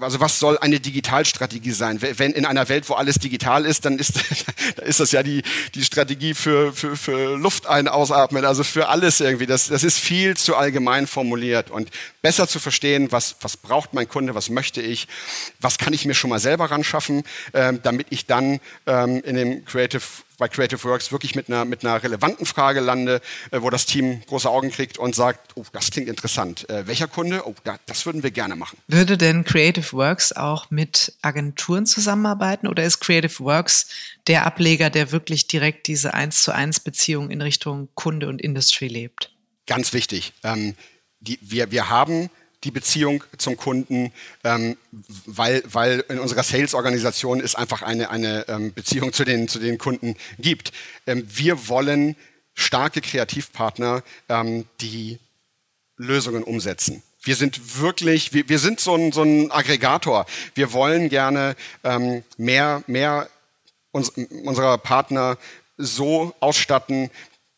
[0.00, 2.02] also was soll eine Digitalstrategie sein?
[2.02, 4.12] Wenn in einer Welt, wo alles digital ist, dann ist,
[4.76, 5.42] dann ist das ja die,
[5.74, 9.46] die Strategie für, für, für Luft ein, ausatmen, also für alles irgendwie.
[9.46, 11.90] Das, das ist viel zu allgemein formuliert und
[12.20, 15.08] besser zu verstehen, was, was braucht mein Kunde, was möchte ich,
[15.60, 17.22] was kann ich mir schon mal selber ran schaffen,
[17.54, 20.02] ähm, damit ich dann ähm, in dem Creative
[20.40, 23.20] bei Creative Works wirklich mit einer, mit einer relevanten Frage lande,
[23.52, 26.68] äh, wo das Team große Augen kriegt und sagt, oh, das klingt interessant.
[26.68, 27.46] Äh, welcher Kunde?
[27.46, 28.78] Oh, da, das würden wir gerne machen.
[28.88, 33.88] Würde denn Creative Works auch mit Agenturen zusammenarbeiten oder ist Creative Works
[34.26, 38.88] der Ableger, der wirklich direkt diese eins zu eins Beziehung in Richtung Kunde und Industry
[38.88, 39.32] lebt?
[39.66, 40.32] Ganz wichtig.
[40.42, 40.74] Ähm,
[41.20, 42.30] die, wir, wir haben
[42.64, 44.12] die Beziehung zum Kunden,
[44.44, 44.76] ähm,
[45.26, 49.78] weil, weil in unserer Sales-Organisation es einfach eine, eine ähm, Beziehung zu den, zu den
[49.78, 50.72] Kunden gibt.
[51.06, 52.16] Ähm, wir wollen
[52.54, 55.18] starke Kreativpartner, ähm, die
[55.96, 57.02] Lösungen umsetzen.
[57.22, 60.26] Wir sind wirklich, wir, wir sind so ein, so ein Aggregator.
[60.54, 63.28] Wir wollen gerne ähm, mehr, mehr
[63.90, 64.10] uns,
[64.44, 65.36] unserer Partner
[65.76, 67.10] so ausstatten,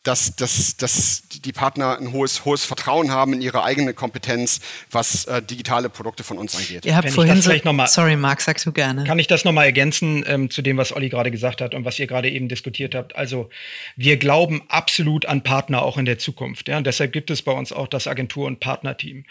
[0.03, 4.59] dass, dass, dass die Partner ein hohes, hohes Vertrauen haben in ihre eigene Kompetenz,
[4.91, 6.85] was äh, digitale Produkte von uns angeht.
[6.85, 9.05] Ihr habt Wenn vorhin so, mal, sorry Marc, sagst du gerne.
[9.05, 11.97] Kann ich das nochmal ergänzen ähm, zu dem, was Olli gerade gesagt hat und was
[11.99, 13.15] ihr gerade eben diskutiert habt?
[13.15, 13.49] Also
[13.95, 16.67] wir glauben absolut an Partner auch in der Zukunft.
[16.67, 16.77] Ja?
[16.77, 19.23] Und deshalb gibt es bei uns auch das Agentur- und Partnerteam.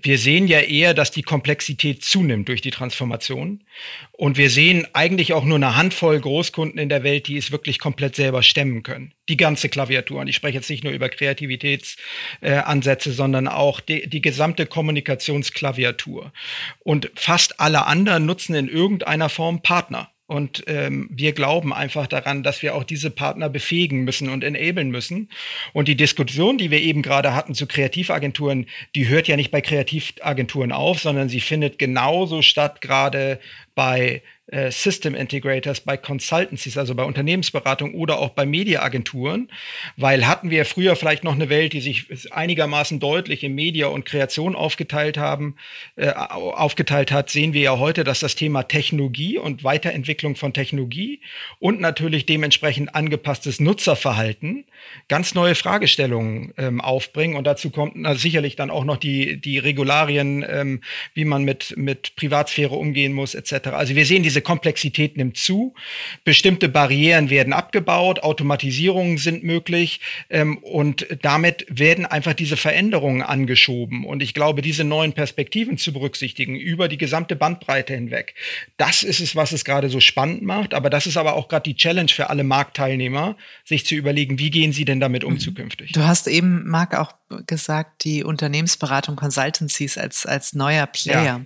[0.00, 3.64] Wir sehen ja eher, dass die Komplexität zunimmt durch die Transformation.
[4.12, 7.78] Und wir sehen eigentlich auch nur eine Handvoll Großkunden in der Welt, die es wirklich
[7.78, 9.14] komplett selber stemmen können.
[9.28, 10.17] Die ganze Klaviatur.
[10.18, 16.32] Und ich spreche jetzt nicht nur über Kreativitätsansätze, äh, sondern auch die, die gesamte Kommunikationsklaviatur.
[16.80, 20.10] Und fast alle anderen nutzen in irgendeiner Form Partner.
[20.28, 24.90] Und ähm, wir glauben einfach daran, dass wir auch diese Partner befähigen müssen und enablen
[24.90, 25.30] müssen.
[25.72, 29.62] Und die Diskussion, die wir eben gerade hatten zu Kreativagenturen, die hört ja nicht bei
[29.62, 33.40] Kreativagenturen auf, sondern sie findet genauso statt gerade
[33.74, 34.22] bei
[34.70, 39.50] System Integrators, bei Consultancies, also bei Unternehmensberatung oder auch bei Mediaagenturen,
[39.96, 44.04] weil hatten wir früher vielleicht noch eine Welt, die sich einigermaßen deutlich in Media und
[44.04, 45.56] Kreation aufgeteilt haben,
[45.96, 51.20] äh, aufgeteilt hat, sehen wir ja heute, dass das Thema Technologie und Weiterentwicklung von Technologie
[51.58, 54.64] und natürlich dementsprechend angepasstes Nutzerverhalten
[55.08, 59.58] ganz neue Fragestellungen ähm, aufbringen und dazu kommt na, sicherlich dann auch noch die die
[59.58, 60.80] Regularien, ähm,
[61.14, 63.68] wie man mit mit Privatsphäre umgehen muss etc.
[63.68, 65.74] Also wir sehen diese diese Komplexität nimmt zu.
[66.22, 74.04] Bestimmte Barrieren werden abgebaut, Automatisierungen sind möglich ähm, und damit werden einfach diese Veränderungen angeschoben.
[74.04, 78.34] Und ich glaube, diese neuen Perspektiven zu berücksichtigen über die gesamte Bandbreite hinweg,
[78.76, 80.72] das ist es, was es gerade so spannend macht.
[80.72, 84.50] Aber das ist aber auch gerade die Challenge für alle Marktteilnehmer, sich zu überlegen, wie
[84.50, 85.40] gehen sie denn damit um mhm.
[85.40, 85.92] zukünftig.
[85.92, 87.12] Du hast eben, Marc, auch
[87.46, 91.24] gesagt, die Unternehmensberatung Consultancies als, als neuer Player.
[91.24, 91.40] Ja.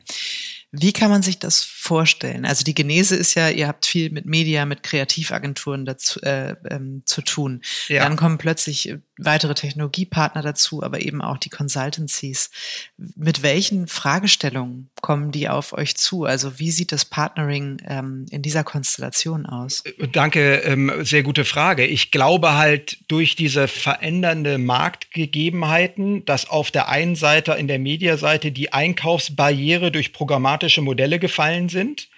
[0.74, 2.46] Wie kann man sich das vorstellen?
[2.46, 7.02] Also die Genese ist ja, ihr habt viel mit Media, mit Kreativagenturen dazu, äh, ähm,
[7.04, 7.60] zu tun.
[7.88, 8.04] Ja.
[8.04, 12.50] Dann kommen plötzlich äh, weitere Technologiepartner dazu, aber eben auch die Consultancies.
[12.96, 16.24] Mit welchen Fragestellungen kommen die auf euch zu?
[16.24, 19.84] Also wie sieht das Partnering ähm, in dieser Konstellation aus?
[20.12, 21.84] Danke, ähm, sehr gute Frage.
[21.86, 28.50] Ich glaube halt durch diese verändernde Marktgegebenheiten, dass auf der einen Seite in der Mediaseite
[28.50, 32.08] die Einkaufsbarriere durch programmatische Modelle gefallen sind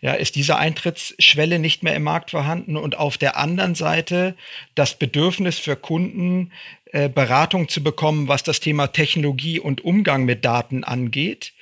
[0.00, 4.36] ja, ist diese Eintrittsschwelle nicht mehr im Markt vorhanden und auf der anderen Seite
[4.74, 6.52] das Bedürfnis für Kunden,
[6.92, 11.52] äh, Beratung zu bekommen, was das Thema Technologie und Umgang mit Daten angeht,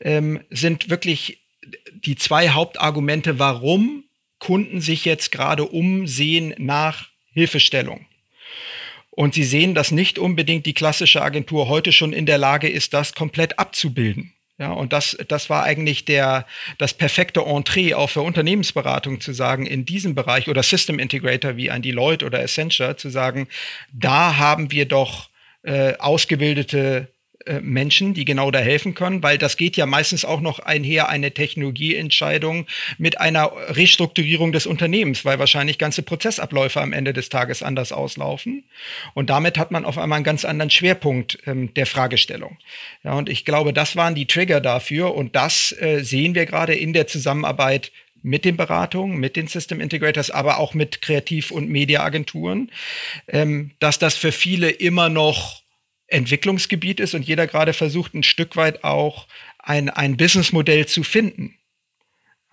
[0.00, 1.38] ähm, sind wirklich
[1.92, 4.04] die zwei Hauptargumente, warum
[4.38, 8.06] Kunden sich jetzt gerade umsehen nach Hilfestellung.
[9.10, 12.92] Und sie sehen, dass nicht unbedingt die klassische Agentur heute schon in der Lage ist,
[12.92, 14.32] das komplett abzubilden.
[14.56, 16.46] Ja, und das, das war eigentlich der,
[16.78, 21.72] das perfekte Entree auch für Unternehmensberatung zu sagen, in diesem Bereich oder System Integrator wie
[21.72, 23.48] ein Deloitte oder Accenture zu sagen,
[23.92, 25.28] da haben wir doch
[25.62, 27.08] äh, ausgebildete
[27.60, 31.32] Menschen, die genau da helfen können, weil das geht ja meistens auch noch einher, eine
[31.32, 32.66] Technologieentscheidung
[32.98, 38.64] mit einer Restrukturierung des Unternehmens, weil wahrscheinlich ganze Prozessabläufe am Ende des Tages anders auslaufen.
[39.14, 42.58] Und damit hat man auf einmal einen ganz anderen Schwerpunkt ähm, der Fragestellung.
[43.02, 46.74] Ja, und ich glaube, das waren die Trigger dafür und das äh, sehen wir gerade
[46.74, 51.68] in der Zusammenarbeit mit den Beratungen, mit den System Integrators, aber auch mit Kreativ- und
[51.68, 52.70] Mediaagenturen,
[53.28, 55.63] ähm, dass das für viele immer noch
[56.14, 59.26] Entwicklungsgebiet ist und jeder gerade versucht, ein Stück weit auch
[59.58, 61.58] ein, ein Businessmodell zu finden.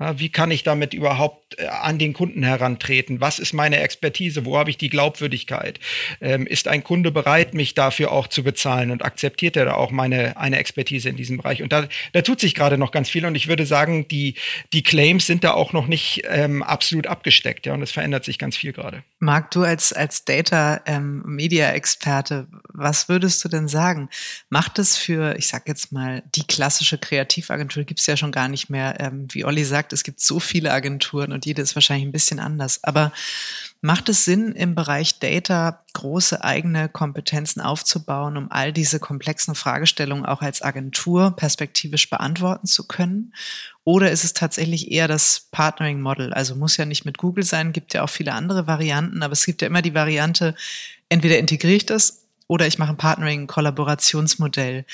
[0.02, 3.22] Ja, wie kann ich damit überhaupt äh, an den Kunden herantreten?
[3.22, 4.46] Was ist meine Expertise?
[4.46, 5.80] Wo habe ich die Glaubwürdigkeit?
[6.22, 9.92] Ähm, ist ein Kunde bereit, mich dafür auch zu bezahlen und akzeptiert er da auch
[9.92, 11.62] meine eine Expertise in diesem Bereich?
[11.62, 14.34] Und da, da tut sich gerade noch ganz viel und ich würde sagen, die,
[14.74, 17.68] die Claims sind da auch noch nicht ähm, absolut abgesteckt.
[17.68, 19.04] Ja, und es verändert sich ganz viel gerade.
[19.24, 24.10] Marc, du als, als Data-Media-Experte, ähm, was würdest du denn sagen?
[24.50, 28.48] Macht es für, ich sag jetzt mal, die klassische Kreativagentur, gibt es ja schon gar
[28.48, 32.08] nicht mehr, ähm, wie Olli sagt, es gibt so viele Agenturen und jede ist wahrscheinlich
[32.08, 32.84] ein bisschen anders.
[32.84, 33.12] Aber
[33.82, 40.26] macht es Sinn, im Bereich Data große eigene Kompetenzen aufzubauen, um all diese komplexen Fragestellungen
[40.26, 43.34] auch als Agentur perspektivisch beantworten zu können?
[43.84, 46.32] Oder ist es tatsächlich eher das Partnering-Model?
[46.34, 49.46] Also muss ja nicht mit Google sein, gibt ja auch viele andere Varianten, aber es
[49.46, 50.56] gibt ja immer die Variante,
[51.10, 54.86] entweder integriere ich das oder ich mache ein Partnering, Kollaborationsmodell.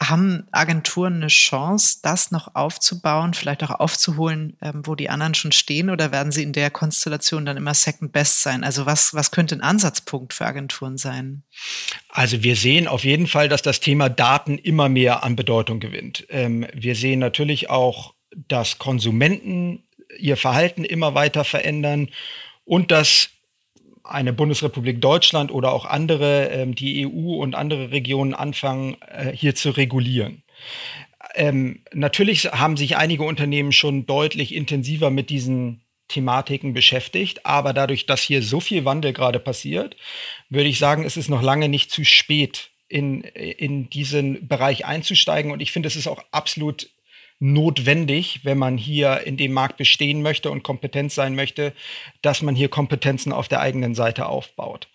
[0.00, 5.50] Haben Agenturen eine Chance, das noch aufzubauen, vielleicht auch aufzuholen, ähm, wo die anderen schon
[5.50, 8.62] stehen, oder werden sie in der Konstellation dann immer Second Best sein?
[8.62, 11.42] Also was, was könnte ein Ansatzpunkt für Agenturen sein?
[12.08, 16.26] Also wir sehen auf jeden Fall, dass das Thema Daten immer mehr an Bedeutung gewinnt.
[16.28, 18.14] Ähm, wir sehen natürlich auch,
[18.46, 19.82] dass Konsumenten
[20.18, 22.08] ihr Verhalten immer weiter verändern
[22.64, 23.30] und dass
[24.08, 29.54] eine Bundesrepublik Deutschland oder auch andere, ähm, die EU und andere Regionen anfangen, äh, hier
[29.54, 30.42] zu regulieren.
[31.34, 38.06] Ähm, natürlich haben sich einige Unternehmen schon deutlich intensiver mit diesen Thematiken beschäftigt, aber dadurch,
[38.06, 39.94] dass hier so viel Wandel gerade passiert,
[40.48, 45.52] würde ich sagen, es ist noch lange nicht zu spät, in, in diesen Bereich einzusteigen.
[45.52, 46.90] Und ich finde, es ist auch absolut
[47.40, 51.72] notwendig, wenn man hier in dem Markt bestehen möchte und kompetent sein möchte,
[52.20, 54.88] dass man hier Kompetenzen auf der eigenen Seite aufbaut.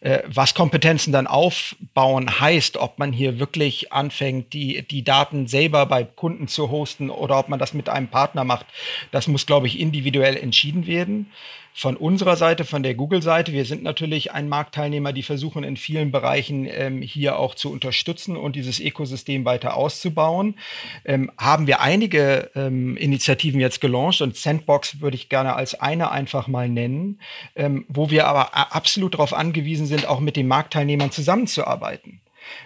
[0.00, 5.86] Äh, was Kompetenzen dann aufbauen heißt, ob man hier wirklich anfängt, die, die Daten selber
[5.86, 8.66] bei Kunden zu hosten oder ob man das mit einem Partner macht,
[9.10, 11.32] das muss, glaube ich, individuell entschieden werden.
[11.74, 16.10] Von unserer Seite, von der Google-Seite, wir sind natürlich ein Marktteilnehmer, die versuchen in vielen
[16.10, 20.56] Bereichen ähm, hier auch zu unterstützen und dieses Ökosystem weiter auszubauen.
[21.04, 26.10] Ähm, haben wir einige ähm, Initiativen jetzt gelauncht und Sandbox würde ich gerne als eine
[26.10, 27.20] einfach mal nennen,
[27.54, 32.20] ähm, wo wir aber absolut darauf angewiesen sind, auch mit den Marktteilnehmern zusammenzuarbeiten.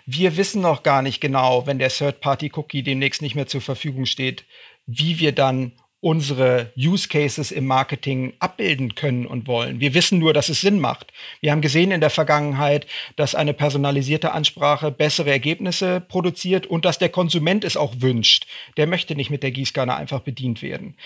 [0.06, 4.44] Wir wissen noch gar nicht genau, wenn der Third-Party-Cookie demnächst nicht mehr zur Verfügung steht,
[4.86, 9.78] wie wir dann unsere Use Cases im Marketing abbilden können und wollen.
[9.78, 11.12] Wir wissen nur, dass es Sinn macht.
[11.40, 16.98] Wir haben gesehen in der Vergangenheit, dass eine personalisierte Ansprache bessere Ergebnisse produziert und dass
[16.98, 18.48] der Konsument es auch wünscht.
[18.76, 20.96] Der möchte nicht mit der Gießkanne einfach bedient werden.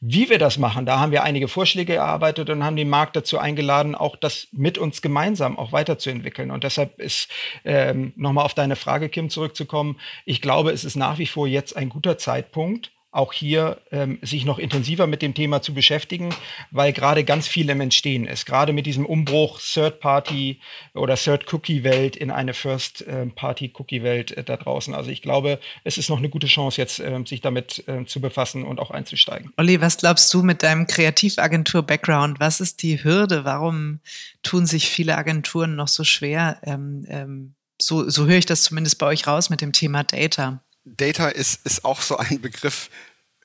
[0.00, 3.38] Wie wir das machen, da haben wir einige Vorschläge erarbeitet und haben den Markt dazu
[3.38, 6.50] eingeladen, auch das mit uns gemeinsam auch weiterzuentwickeln.
[6.50, 7.28] Und deshalb ist
[7.66, 10.00] ähm, nochmal auf deine Frage, Kim, zurückzukommen.
[10.24, 14.44] Ich glaube, es ist nach wie vor jetzt ein guter Zeitpunkt, auch hier ähm, sich
[14.44, 16.34] noch intensiver mit dem Thema zu beschäftigen,
[16.70, 18.44] weil gerade ganz viel im Entstehen ist.
[18.46, 20.60] Gerade mit diesem Umbruch Third-Party
[20.94, 24.94] oder Third-Cookie-Welt in eine First-Party-Cookie-Welt äh, da draußen.
[24.94, 28.20] Also ich glaube, es ist noch eine gute Chance, jetzt äh, sich damit äh, zu
[28.20, 29.52] befassen und auch einzusteigen.
[29.56, 32.38] Olli, was glaubst du mit deinem Kreativagentur-Background?
[32.38, 33.44] Was ist die Hürde?
[33.44, 34.00] Warum
[34.42, 36.60] tun sich viele Agenturen noch so schwer?
[36.64, 40.62] Ähm, ähm, so, so höre ich das zumindest bei euch raus mit dem Thema Data.
[40.86, 42.90] Data ist, ist auch so ein Begriff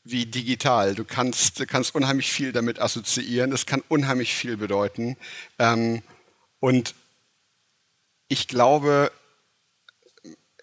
[0.04, 0.96] wie digital.
[0.96, 3.52] Du kannst, du kannst unheimlich viel damit assoziieren.
[3.52, 5.18] Es kann unheimlich viel bedeuten.
[5.60, 6.04] Ähm,
[6.60, 6.96] und
[8.28, 9.12] ich glaube,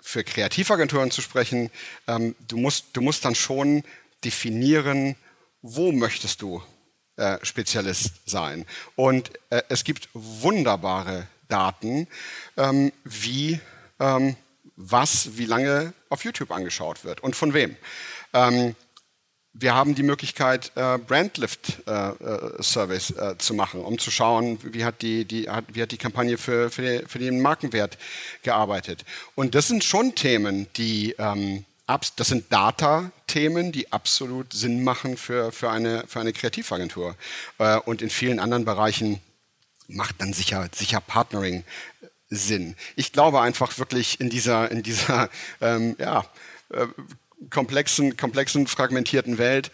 [0.00, 1.70] für Kreativagenturen zu sprechen,
[2.06, 3.82] ähm, du, musst, du musst dann schon
[4.24, 5.16] definieren,
[5.60, 6.62] wo möchtest du
[7.16, 8.64] äh, Spezialist sein.
[8.94, 12.06] Und äh, es gibt wunderbare Daten,
[12.56, 13.60] ähm, wie
[13.98, 14.36] ähm,
[14.78, 17.76] was wie lange auf YouTube angeschaut wird und von wem.
[18.32, 18.76] Ähm,
[19.52, 25.02] wir haben die Möglichkeit, äh, Brandlift-Surveys äh, äh, zu machen, um zu schauen, wie hat
[25.02, 27.98] die, die, hat, wie hat die Kampagne für, für, die, für, den Markenwert
[28.42, 29.04] gearbeitet.
[29.34, 35.50] Und das sind schon Themen, die, ähm, das sind Data-Themen, die absolut Sinn machen für,
[35.50, 37.16] für, eine, für eine Kreativagentur.
[37.58, 39.20] Äh, und in vielen anderen Bereichen
[39.88, 41.64] macht dann sicher, sicher Partnering
[42.30, 42.76] Sinn.
[42.96, 46.24] Ich glaube einfach wirklich in dieser, in dieser ähm, ja,
[46.70, 46.86] äh,
[47.50, 49.70] komplexen, komplexen, fragmentierten Welt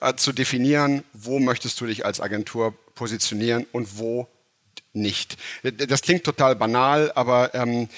[0.00, 4.28] äh, zu definieren, wo möchtest du dich als Agentur positionieren und wo
[4.94, 5.36] nicht.
[5.62, 7.88] Das klingt total banal, aber ähm,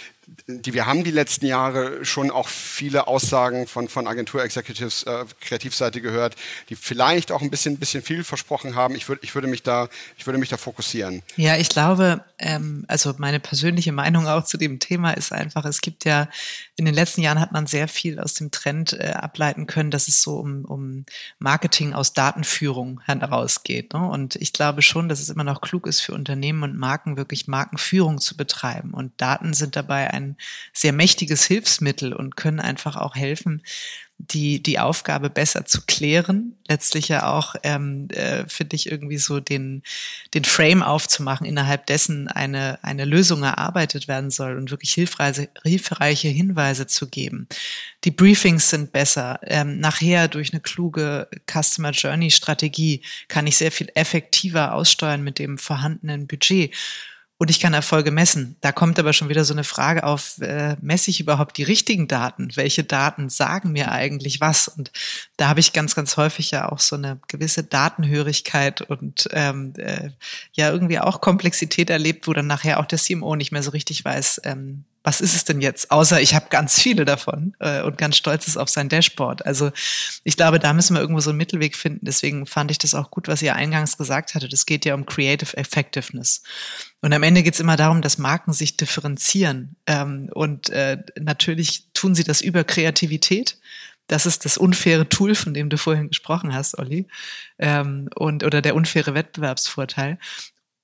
[0.46, 6.00] die, wir haben die letzten Jahre schon auch viele Aussagen von, von Agentur-Executives, äh, Kreativseite
[6.00, 6.36] gehört,
[6.68, 8.94] die vielleicht auch ein bisschen, bisschen viel versprochen haben.
[8.94, 11.22] Ich, würd, ich, würde mich da, ich würde mich da fokussieren.
[11.36, 15.80] Ja, ich glaube, ähm, also meine persönliche Meinung auch zu dem Thema ist einfach, es
[15.80, 16.28] gibt ja,
[16.76, 20.08] in den letzten Jahren hat man sehr viel aus dem Trend äh, ableiten können, dass
[20.08, 21.06] es so um, um
[21.38, 23.94] Marketing aus Datenführung herausgeht.
[23.94, 24.06] Ne?
[24.06, 27.48] Und ich glaube schon, dass es immer noch klug ist für Unternehmen und Marken, wirklich
[27.48, 28.92] Markenführung zu betreiben.
[28.92, 30.36] Und Daten sind dabei ein
[30.74, 33.62] sehr mächtiges Hilfsmittel und können einfach auch helfen,
[34.18, 39.40] die, die Aufgabe besser zu klären, letztlich ja auch, ähm, äh, finde ich, irgendwie so
[39.40, 39.82] den,
[40.34, 46.28] den Frame aufzumachen, innerhalb dessen eine, eine Lösung erarbeitet werden soll und wirklich hilfreiche, hilfreiche
[46.28, 47.48] Hinweise zu geben.
[48.04, 49.40] Die Briefings sind besser.
[49.42, 55.38] Ähm, nachher durch eine kluge Customer Journey Strategie kann ich sehr viel effektiver aussteuern mit
[55.38, 56.72] dem vorhandenen Budget
[57.36, 58.56] und ich kann Erfolge messen.
[58.60, 62.06] Da kommt aber schon wieder so eine Frage auf, äh, messe ich überhaupt die richtigen
[62.06, 62.50] Daten?
[62.54, 64.68] Welche Daten sagen mir eigentlich was?
[64.68, 64.92] Und
[65.36, 70.10] da habe ich ganz, ganz häufig ja auch so eine gewisse Datenhörigkeit und ähm, äh,
[70.52, 74.04] ja irgendwie auch Komplexität erlebt, wo dann nachher auch der CMO nicht mehr so richtig
[74.04, 75.90] weiß, ähm, was ist es denn jetzt?
[75.90, 79.44] Außer ich habe ganz viele davon äh, und ganz stolz ist auf sein Dashboard.
[79.44, 79.70] Also
[80.24, 82.06] ich glaube, da müssen wir irgendwo so einen Mittelweg finden.
[82.06, 84.54] Deswegen fand ich das auch gut, was ihr eingangs gesagt hattet.
[84.54, 86.42] Es geht ja um Creative Effectiveness.
[87.04, 89.76] Und am Ende geht es immer darum, dass Marken sich differenzieren.
[89.86, 93.58] Ähm, und äh, natürlich tun sie das über Kreativität.
[94.06, 97.06] Das ist das unfaire Tool, von dem du vorhin gesprochen hast, Olli,
[97.58, 100.18] ähm, und oder der unfaire Wettbewerbsvorteil.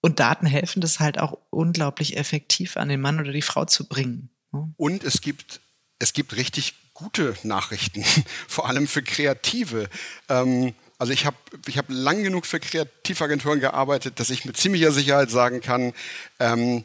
[0.02, 3.88] Und Daten helfen das halt auch unglaublich effektiv an den Mann oder die Frau zu
[3.88, 4.28] bringen.
[4.76, 5.62] Und es gibt,
[6.00, 8.04] es gibt richtig gute Nachrichten,
[8.46, 9.88] vor allem für Kreative.
[10.28, 11.36] Ähm, also ich habe
[11.66, 15.94] ich hab lang genug für Kreativagenturen gearbeitet, dass ich mit ziemlicher Sicherheit sagen kann,
[16.38, 16.84] ähm,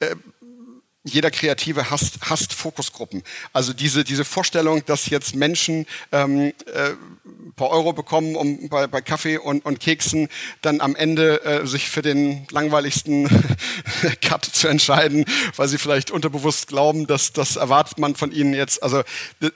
[0.00, 0.16] äh,
[1.04, 3.22] jeder Kreative hasst, hasst Fokusgruppen.
[3.52, 6.92] Also diese, diese Vorstellung, dass jetzt Menschen ähm, äh,
[7.56, 10.30] paar Euro bekommen, um bei, bei Kaffee und, und Keksen
[10.62, 13.28] dann am Ende äh, sich für den langweiligsten
[14.22, 15.26] Cut zu entscheiden,
[15.56, 18.82] weil sie vielleicht unterbewusst glauben, dass das erwartet man von ihnen jetzt.
[18.82, 19.00] Also
[19.40, 19.50] äh,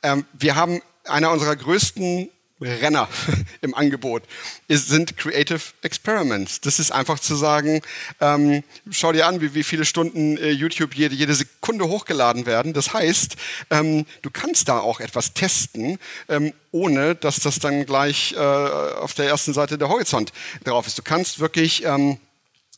[0.00, 2.30] äh, wir haben einer unserer größten
[2.60, 3.08] Renner
[3.60, 4.22] im Angebot
[4.68, 6.60] ist, sind Creative Experiments.
[6.60, 7.82] Das ist einfach zu sagen,
[8.20, 12.72] ähm, schau dir an, wie, wie viele Stunden äh, YouTube jede, jede Sekunde hochgeladen werden.
[12.72, 13.36] Das heißt,
[13.70, 15.98] ähm, du kannst da auch etwas testen,
[16.28, 20.32] ähm, ohne dass das dann gleich äh, auf der ersten Seite der Horizont
[20.64, 20.98] drauf ist.
[20.98, 22.18] Du kannst wirklich ähm,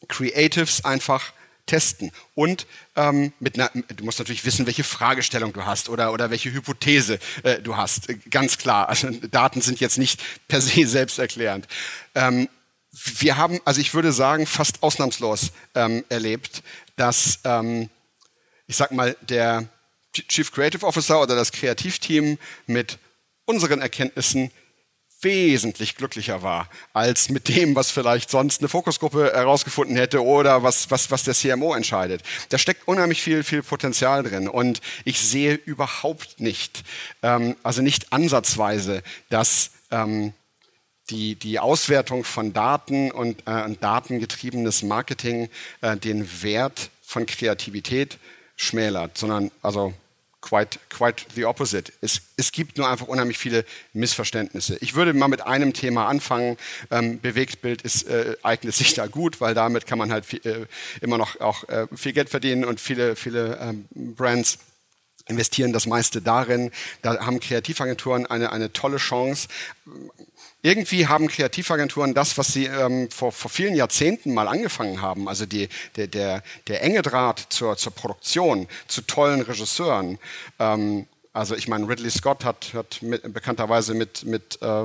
[0.09, 1.33] Creatives einfach
[1.69, 2.11] testen.
[2.35, 2.67] Und
[2.97, 7.21] ähm, mit einer, du musst natürlich wissen, welche Fragestellung du hast oder, oder welche Hypothese
[7.45, 8.09] äh, du hast.
[8.31, 8.89] Ganz klar.
[8.89, 11.69] Also Daten sind jetzt nicht per se selbsterklärend.
[12.17, 12.49] Ähm,
[12.91, 16.63] wir haben, also ich würde sagen, fast ausnahmslos ähm, erlebt,
[16.97, 17.91] dass, ähm,
[18.67, 19.69] ich sag mal, der
[20.13, 22.99] Chief Creative Officer oder das Kreativteam mit
[23.45, 24.51] unseren Erkenntnissen
[25.21, 30.91] wesentlich glücklicher war als mit dem, was vielleicht sonst eine Fokusgruppe herausgefunden hätte oder was,
[30.91, 32.23] was, was der CMO entscheidet.
[32.51, 36.85] Da steckt unheimlich viel, viel Potenzial drin und ich sehe überhaupt nicht,
[37.23, 40.33] ähm, also nicht ansatzweise, dass ähm,
[41.11, 45.49] die, die Auswertung von Daten und, äh, datengetriebenes Marketing
[45.81, 48.19] äh, den Wert von Kreativität
[48.57, 49.95] schmälert, sondern also
[50.41, 51.93] quite, quite the opposite.
[52.01, 54.77] Es, es gibt nur einfach unheimlich viele Missverständnisse.
[54.81, 56.57] Ich würde mal mit einem Thema anfangen.
[56.91, 60.67] Ähm, Bewegtbild ist, äh, eignet sich da gut, weil damit kann man halt viel, äh,
[61.01, 64.59] immer noch auch äh, viel Geld verdienen und viele, viele ähm, Brands
[65.29, 66.71] investieren das meiste darin.
[67.03, 69.49] Da haben Kreativagenturen eine, eine tolle Chance.
[70.61, 75.47] Irgendwie haben Kreativagenturen das, was sie ähm, vor, vor vielen Jahrzehnten mal angefangen haben, also
[75.47, 80.19] die, der, der, der enge Draht zur, zur Produktion, zu tollen Regisseuren.
[80.59, 84.85] Ähm, also ich meine, Ridley Scott hat, hat mit, bekannterweise mit, mit äh,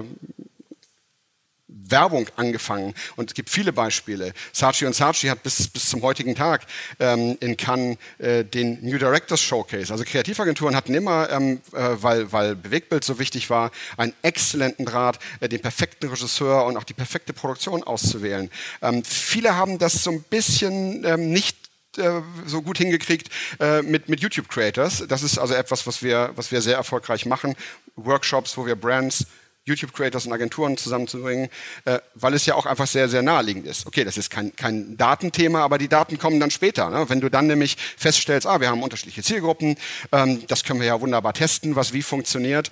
[1.74, 4.34] Werbung angefangen und es gibt viele Beispiele.
[4.52, 6.66] Saatchi und Saatchi hat bis, bis zum heutigen Tag
[7.00, 9.92] ähm, in Cannes äh, den New Directors Showcase.
[9.92, 15.20] Also Kreativagenturen hatten immer, ähm, äh, weil, weil Bewegtbild so wichtig war, einen exzellenten Draht,
[15.40, 18.50] äh, den perfekten Regisseur und auch die perfekte Produktion auszuwählen.
[18.82, 21.58] Ähm, viele haben das so ein bisschen ähm, nicht
[21.98, 25.06] äh, so gut hingekriegt äh, mit, mit YouTube Creators.
[25.08, 27.56] Das ist also etwas, was wir, was wir sehr erfolgreich machen.
[27.96, 29.28] Workshops, wo wir Brands
[29.66, 31.49] YouTube-Creators und Agenturen zusammenzubringen,
[31.86, 33.86] äh, weil es ja auch einfach sehr, sehr naheliegend ist.
[33.88, 36.89] Okay, das ist kein, kein Datenthema, aber die Daten kommen dann später.
[36.89, 37.09] Ne?
[37.09, 39.78] Wenn du dann nämlich feststellst, ah, wir haben unterschiedliche Zielgruppen,
[40.11, 42.72] ähm, das können wir ja wunderbar testen, was wie funktioniert,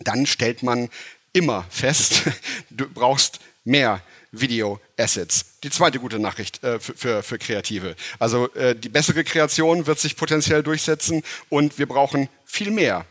[0.00, 0.90] dann stellt man
[1.32, 2.22] immer fest,
[2.70, 4.02] du brauchst mehr
[4.32, 5.58] Video-Assets.
[5.64, 7.96] Die zweite gute Nachricht äh, für, für, für, Kreative.
[8.18, 13.06] Also äh, die bessere Kreation wird sich potenziell durchsetzen und wir brauchen viel mehr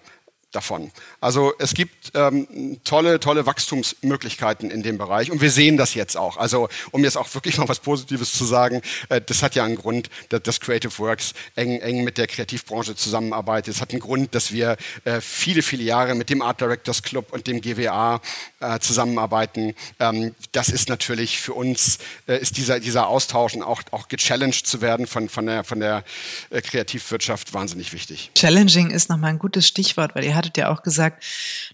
[0.52, 0.92] davon.
[1.22, 6.18] Also es gibt ähm, tolle, tolle Wachstumsmöglichkeiten in dem Bereich und wir sehen das jetzt
[6.18, 6.38] auch.
[6.38, 9.76] Also um jetzt auch wirklich mal was Positives zu sagen, äh, das hat ja einen
[9.76, 13.76] Grund, dass, dass Creative Works eng, eng mit der Kreativbranche zusammenarbeitet.
[13.76, 17.32] Es hat einen Grund, dass wir äh, viele, viele Jahre mit dem Art Directors Club
[17.32, 18.20] und dem GWA
[18.60, 19.76] äh, zusammenarbeiten.
[20.00, 24.66] Ähm, das ist natürlich für uns, äh, ist dieser, dieser Austausch und auch, auch gechallenged
[24.66, 26.04] zu werden von, von der, von der
[26.50, 28.32] äh, Kreativwirtschaft wahnsinnig wichtig.
[28.34, 31.24] Challenging ist nochmal ein gutes Stichwort, weil ihr hattet ja auch gesagt,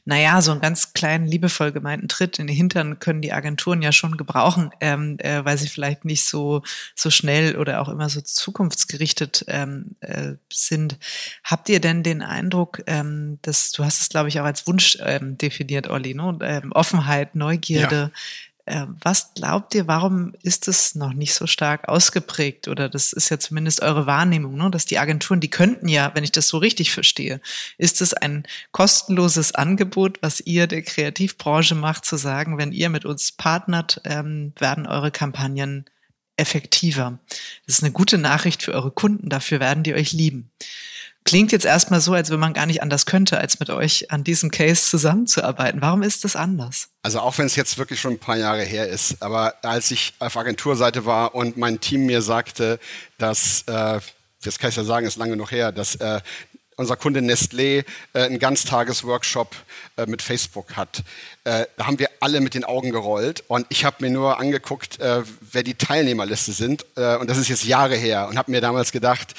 [0.04, 3.94] naja, so einen ganz kleinen, liebevoll gemeinten Tritt in den Hintern können die Agenturen ja
[3.94, 6.64] schon gebrauchen, ähm, äh, weil sie vielleicht nicht so,
[6.96, 10.98] so schnell oder auch immer so zukunftsgerichtet ähm, äh, sind.
[11.44, 14.98] Habt ihr denn den Eindruck, ähm, dass du hast es, glaube ich, auch als Wunsch
[15.02, 16.38] ähm, definiert, Olli, ne?
[16.42, 18.22] Ähm, Offenheit, Neugierde, ja
[18.68, 22.68] was glaubt ihr, warum ist es noch nicht so stark ausgeprägt?
[22.68, 24.72] Oder das ist ja zumindest eure Wahrnehmung, ne?
[24.72, 27.42] dass die Agenturen, die könnten ja, wenn ich das so richtig verstehe,
[27.78, 33.06] ist es ein kostenloses Angebot, was ihr der Kreativbranche macht, zu sagen, wenn ihr mit
[33.06, 35.86] uns partnert, ähm, werden eure Kampagnen
[36.38, 37.20] effektiver.
[37.68, 40.50] Das ist eine gute Nachricht für eure Kunden, dafür werden die euch lieben.
[41.26, 44.24] Klingt jetzt erstmal so, als wenn man gar nicht anders könnte, als mit euch an
[44.24, 45.82] diesem Case zusammenzuarbeiten.
[45.82, 46.90] Warum ist das anders?
[47.02, 50.14] Also auch wenn es jetzt wirklich schon ein paar Jahre her ist, aber als ich
[50.20, 52.80] auf Agenturseite war und mein Team mir sagte,
[53.18, 54.00] dass, äh,
[54.44, 56.22] das kann ich ja sagen, ist lange noch her, dass äh,
[56.78, 59.56] unser Kunde Nestlé äh, einen Ganztagesworkshop
[59.98, 61.04] äh, mit Facebook hat.
[61.44, 65.00] Äh, da haben wir alle mit den Augen gerollt und ich habe mir nur angeguckt,
[65.00, 68.62] äh, wer die Teilnehmerliste sind äh, und das ist jetzt Jahre her und habe mir
[68.62, 69.34] damals gedacht,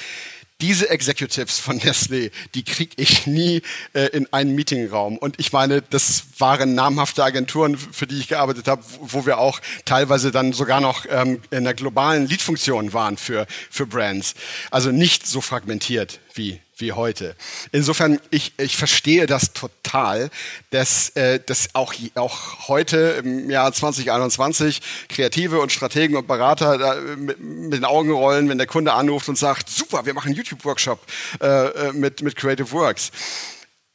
[0.61, 3.61] diese Executives von Nestlé, die kriege ich nie
[3.93, 5.17] äh, in einen Meetingraum.
[5.17, 9.59] Und ich meine, das waren namhafte Agenturen, für die ich gearbeitet habe, wo wir auch
[9.85, 14.33] teilweise dann sogar noch ähm, in der globalen Lead-Funktion waren für, für Brands.
[14.71, 17.35] Also nicht so fragmentiert wie wie heute.
[17.71, 20.29] Insofern, ich, ich verstehe das total,
[20.69, 26.95] dass, äh, dass auch, auch heute im Jahr 2021 Kreative und Strategen und Berater da
[26.95, 30.35] mit, mit den Augen rollen, wenn der Kunde anruft und sagt, super, wir machen einen
[30.35, 30.99] YouTube-Workshop
[31.41, 33.11] äh, äh, mit, mit Creative Works.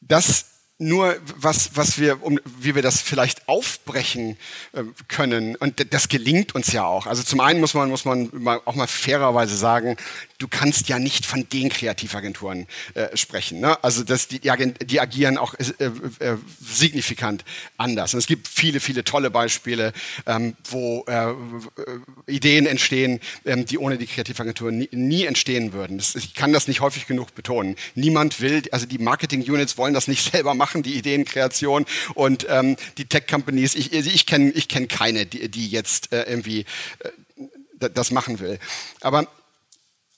[0.00, 0.46] Das
[0.82, 4.36] nur was, was wir, um, wie wir das vielleicht aufbrechen
[4.72, 5.54] äh, können.
[5.56, 7.06] Und das gelingt uns ja auch.
[7.06, 8.30] Also zum einen muss man, muss man
[8.64, 9.96] auch mal fairerweise sagen,
[10.42, 13.60] du kannst ja nicht von den Kreativagenturen äh, sprechen.
[13.60, 13.82] Ne?
[13.84, 15.84] Also das, die, die agieren auch äh,
[16.18, 17.44] äh, signifikant
[17.76, 18.12] anders.
[18.12, 19.92] Und es gibt viele, viele tolle Beispiele,
[20.26, 21.32] ähm, wo äh,
[22.26, 25.98] Ideen entstehen, ähm, die ohne die Kreativagentur nie, nie entstehen würden.
[25.98, 27.76] Das, ich kann das nicht häufig genug betonen.
[27.94, 33.04] Niemand will, also die Marketing-Units wollen das nicht selber machen, die Ideenkreation und ähm, die
[33.04, 36.64] Tech-Companies, ich, ich kenne ich kenn keine, die, die jetzt äh, irgendwie
[36.98, 38.58] äh, das machen will.
[39.00, 39.28] Aber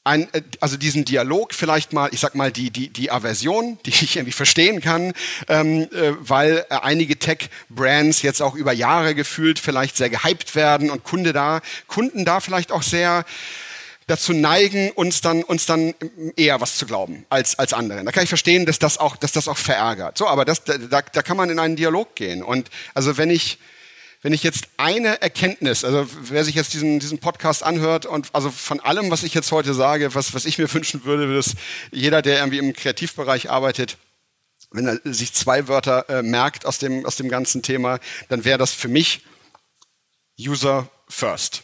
[0.04, 3.90] ein, äh, also diesen Dialog vielleicht mal, ich sag mal, die, die, die Aversion, die
[3.90, 5.14] ich irgendwie verstehen kann,
[5.48, 10.90] ähm, äh, weil äh, einige Tech-Brands jetzt auch über Jahre gefühlt vielleicht sehr gehypt werden
[10.90, 13.24] und Kunde da, Kunden da vielleicht auch sehr
[14.06, 15.94] dazu neigen, uns dann, uns dann
[16.36, 18.04] eher was zu glauben als, als anderen.
[18.04, 20.18] Da kann ich verstehen, dass das auch, dass das auch verärgert.
[20.18, 22.42] So, aber das, da, da kann man in einen Dialog gehen.
[22.42, 23.58] Und also wenn ich,
[24.24, 28.50] wenn ich jetzt eine Erkenntnis, also wer sich jetzt diesen, diesen Podcast anhört und also
[28.50, 31.54] von allem, was ich jetzt heute sage, was, was ich mir wünschen würde, dass
[31.92, 33.98] jeder, der irgendwie im Kreativbereich arbeitet,
[34.70, 38.00] wenn er sich zwei Wörter äh, merkt aus dem, aus dem ganzen Thema,
[38.30, 39.20] dann wäre das für mich
[40.40, 41.62] User First.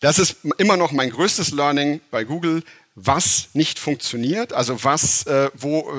[0.00, 2.62] Das ist immer noch mein größtes Learning bei Google,
[2.94, 5.92] was nicht funktioniert, also was, äh, wo,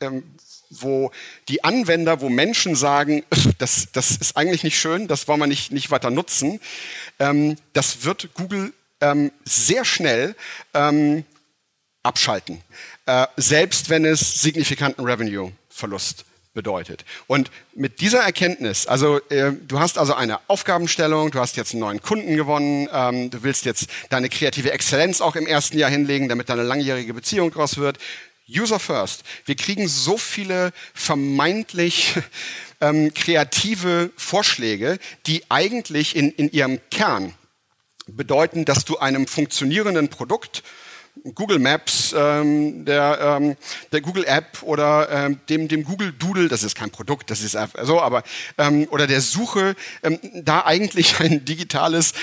[0.00, 0.24] äh, ähm,
[0.80, 1.10] wo
[1.48, 3.24] die Anwender, wo Menschen sagen,
[3.58, 6.60] das, das ist eigentlich nicht schön, das wollen wir nicht, nicht weiter nutzen,
[7.18, 10.34] ähm, das wird Google ähm, sehr schnell
[10.74, 11.24] ähm,
[12.02, 12.62] abschalten,
[13.06, 17.04] äh, selbst wenn es signifikanten Revenue-Verlust bedeutet.
[17.26, 21.80] Und mit dieser Erkenntnis, also äh, du hast also eine Aufgabenstellung, du hast jetzt einen
[21.80, 26.28] neuen Kunden gewonnen, ähm, du willst jetzt deine kreative Exzellenz auch im ersten Jahr hinlegen,
[26.28, 27.98] damit deine langjährige Beziehung draus wird.
[28.48, 29.22] User First.
[29.44, 32.14] Wir kriegen so viele vermeintlich
[32.80, 37.34] ähm, kreative Vorschläge, die eigentlich in, in ihrem Kern
[38.06, 40.62] bedeuten, dass du einem funktionierenden Produkt
[41.34, 43.56] Google Maps, ähm, der, ähm,
[43.92, 47.56] der Google App oder ähm, dem, dem Google Doodle, das ist kein Produkt, das ist
[47.82, 48.22] so, aber
[48.58, 52.14] ähm, oder der Suche, ähm, da eigentlich ein digitales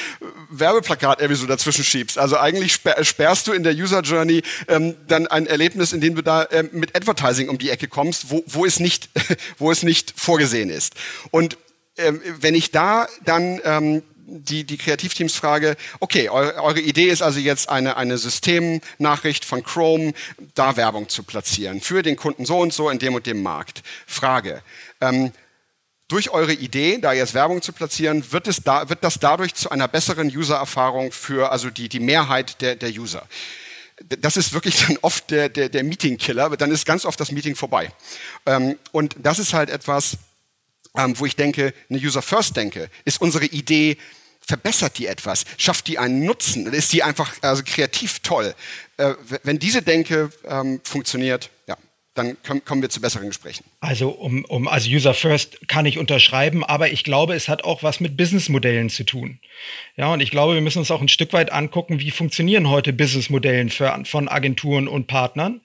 [0.50, 2.18] Werbeplakat irgendwie so dazwischen schiebst.
[2.18, 6.24] Also eigentlich sperrst du in der User Journey ähm, dann ein Erlebnis, in dem du
[6.24, 9.10] da ähm, mit Advertising um die Ecke kommst, wo, wo, es, nicht,
[9.60, 10.96] wo es nicht vorgesehen ist.
[11.32, 11.58] Und
[11.98, 17.22] ähm, wenn ich da dann ähm, die, die Kreativteams frage, okay, eure, eure Idee ist
[17.22, 20.14] also jetzt eine, eine Systemnachricht von Chrome,
[20.56, 23.82] da Werbung zu platzieren für den Kunden so und so in dem und dem Markt.
[24.06, 24.62] Frage,
[25.02, 25.32] ähm,
[26.10, 29.70] durch eure Idee, da jetzt Werbung zu platzieren, wird, es da, wird das dadurch zu
[29.70, 33.28] einer besseren User-Erfahrung für also die, die Mehrheit der, der User.
[34.20, 37.56] Das ist wirklich dann oft der, der, der Meeting-Killer, dann ist ganz oft das Meeting
[37.56, 37.92] vorbei.
[38.46, 40.18] Ähm, und das ist halt etwas,
[40.98, 43.98] ähm, wo ich denke, eine User First denke, ist unsere Idee
[44.50, 48.56] verbessert die etwas, schafft die einen Nutzen, ist die einfach also kreativ toll.
[48.97, 51.78] Äh, wenn diese Denke ähm, funktioniert, ja,
[52.16, 52.36] dann
[52.66, 53.64] kommen wir zu besseren Gesprächen.
[53.82, 57.82] Also um, um also User First kann ich unterschreiben, aber ich glaube, es hat auch
[57.82, 59.40] was mit Businessmodellen zu tun.
[59.96, 62.92] Ja, und ich glaube, wir müssen uns auch ein Stück weit angucken, wie funktionieren heute
[62.92, 65.62] Businessmodellen von Agenturen und Partnern.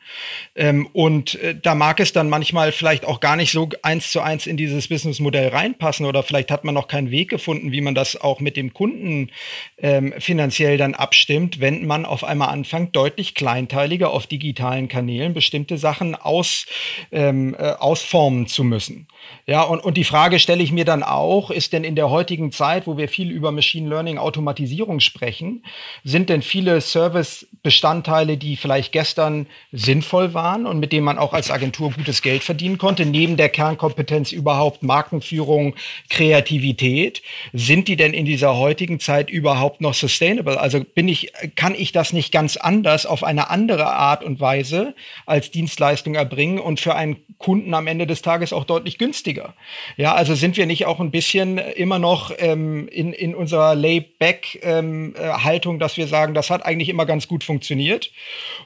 [0.54, 4.20] Ähm, und äh, da mag es dann manchmal vielleicht auch gar nicht so eins zu
[4.20, 7.96] eins in dieses Businessmodell reinpassen oder vielleicht hat man noch keinen Weg gefunden, wie man
[7.96, 9.30] das auch mit dem Kunden
[9.78, 15.78] ähm, finanziell dann abstimmt, wenn man auf einmal anfängt, deutlich kleinteiliger auf digitalen Kanälen bestimmte
[15.78, 16.66] Sachen aus,
[17.10, 17.72] ähm, äh,
[18.04, 19.06] ausformen zu müssen.
[19.46, 22.52] Ja, und, und die Frage stelle ich mir dann auch, ist denn in der heutigen
[22.52, 25.64] Zeit, wo wir viel über Machine Learning Automatisierung sprechen,
[26.02, 31.50] sind denn viele Service-Bestandteile, die vielleicht gestern sinnvoll waren und mit denen man auch als
[31.50, 35.74] Agentur gutes Geld verdienen konnte, neben der Kernkompetenz überhaupt Markenführung,
[36.10, 40.60] Kreativität, sind die denn in dieser heutigen Zeit überhaupt noch sustainable?
[40.60, 44.94] Also bin ich, kann ich das nicht ganz anders auf eine andere Art und Weise
[45.26, 49.54] als Dienstleistung erbringen und für einen Kunden am Ende des Tages auch deutlich günstiger.
[49.96, 55.74] Ja, also sind wir nicht auch ein bisschen immer noch ähm, in, in unserer Layback-Haltung,
[55.74, 58.10] ähm, dass wir sagen, das hat eigentlich immer ganz gut funktioniert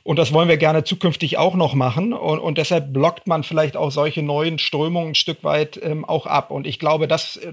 [0.03, 3.77] und das wollen wir gerne zukünftig auch noch machen und, und deshalb blockt man vielleicht
[3.77, 6.51] auch solche neuen Strömungen ein Stück weit ähm, auch ab.
[6.51, 7.53] Und ich glaube, das äh,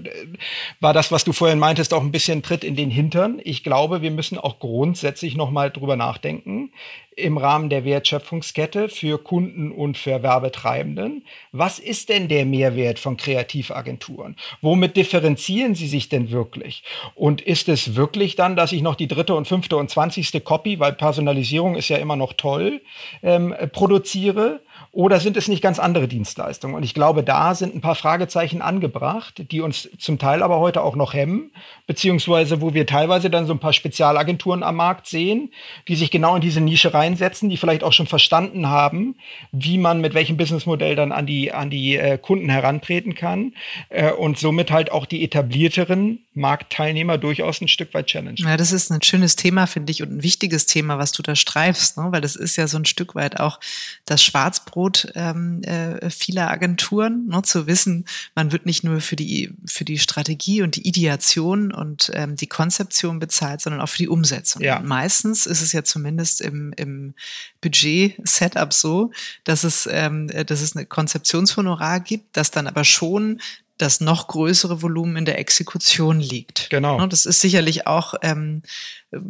[0.80, 3.40] war das, was du vorhin meintest, auch ein bisschen Tritt in den Hintern.
[3.44, 6.70] Ich glaube, wir müssen auch grundsätzlich noch mal drüber nachdenken
[7.16, 11.24] im Rahmen der Wertschöpfungskette für Kunden und für Werbetreibenden.
[11.50, 14.36] Was ist denn der Mehrwert von Kreativagenturen?
[14.60, 16.84] Womit differenzieren sie sich denn wirklich?
[17.14, 20.78] Und ist es wirklich dann, dass ich noch die dritte und fünfte und zwanzigste Copy,
[20.78, 22.82] weil Personalisierung ist ja immer noch toll,
[23.22, 24.60] ähm, produziere?
[24.96, 26.74] Oder sind es nicht ganz andere Dienstleistungen?
[26.74, 30.80] Und ich glaube, da sind ein paar Fragezeichen angebracht, die uns zum Teil aber heute
[30.80, 31.50] auch noch hemmen,
[31.86, 35.52] beziehungsweise wo wir teilweise dann so ein paar Spezialagenturen am Markt sehen,
[35.86, 39.16] die sich genau in diese Nische reinsetzen, die vielleicht auch schon verstanden haben,
[39.52, 43.52] wie man mit welchem Businessmodell dann an die, an die äh, Kunden herantreten kann
[43.90, 48.36] äh, und somit halt auch die etablierteren Marktteilnehmer durchaus ein Stück weit challenge.
[48.38, 51.36] Ja, das ist ein schönes Thema, finde ich, und ein wichtiges Thema, was du da
[51.36, 52.08] streifst, ne?
[52.12, 53.60] weil das ist ja so ein Stück weit auch
[54.06, 59.16] das Schwarzbrot Angebot ähm, äh, vieler Agenturen, ne, zu wissen, man wird nicht nur für
[59.16, 63.98] die, für die Strategie und die Ideation und ähm, die Konzeption bezahlt, sondern auch für
[63.98, 64.62] die Umsetzung.
[64.62, 64.80] Ja.
[64.80, 67.14] meistens ist es ja zumindest im, im
[67.60, 69.10] Budget-Setup so,
[69.44, 73.40] dass es, ähm, dass es eine Konzeptionshonorar gibt, das dann aber schon
[73.78, 76.70] das noch größere Volumen in der Exekution liegt.
[76.70, 76.98] Genau.
[76.98, 78.62] Ne, das ist sicherlich auch, ähm,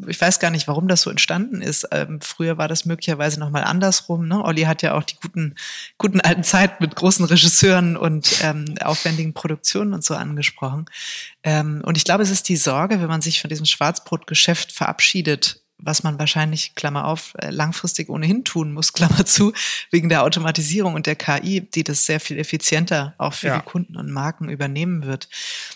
[0.06, 1.88] ich weiß gar nicht, warum das so entstanden ist.
[1.90, 4.28] Ähm, früher war das möglicherweise nochmal andersrum.
[4.28, 4.42] Ne?
[4.44, 5.56] Olli hat ja auch die guten,
[5.98, 10.86] guten alten Zeit mit großen Regisseuren und ähm, aufwendigen Produktionen und so angesprochen.
[11.42, 15.60] Ähm, und ich glaube, es ist die Sorge, wenn man sich von diesem Schwarzbrotgeschäft verabschiedet,
[15.78, 19.52] was man wahrscheinlich, Klammer auf, äh, langfristig ohnehin tun muss, Klammer zu,
[19.90, 23.58] wegen der Automatisierung und der KI, die das sehr viel effizienter auch für ja.
[23.58, 25.28] die Kunden und Marken übernehmen wird.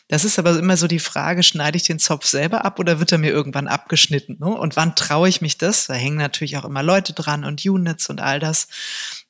[0.08, 3.12] Das ist aber immer so die Frage, schneide ich den Zopf selber ab oder wird
[3.12, 4.36] er mir irgendwann abgeschnitten?
[4.40, 4.46] Ne?
[4.46, 5.86] Und wann traue ich mich das?
[5.86, 8.68] Da hängen natürlich auch immer Leute dran und Units und all das.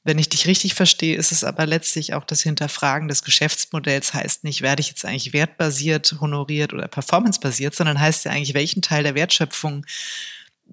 [0.03, 4.45] Wenn ich dich richtig verstehe, ist es aber letztlich auch das Hinterfragen des Geschäftsmodells heißt
[4.45, 9.03] nicht, werde ich jetzt eigentlich wertbasiert, honoriert oder performancebasiert, sondern heißt ja eigentlich, welchen Teil
[9.03, 9.85] der Wertschöpfung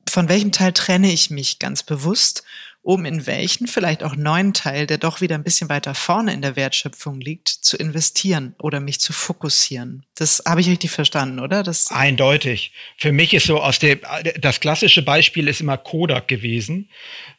[0.09, 2.43] von welchem Teil trenne ich mich ganz bewusst,
[2.87, 6.41] um in welchen vielleicht auch neuen Teil, der doch wieder ein bisschen weiter vorne in
[6.41, 10.05] der Wertschöpfung liegt, zu investieren oder mich zu fokussieren.
[10.15, 11.63] Das habe ich richtig verstanden, oder?
[11.63, 12.71] Das Eindeutig.
[12.95, 13.97] Für mich ist so aus der,
[14.39, 16.89] das klassische Beispiel ist immer Kodak gewesen.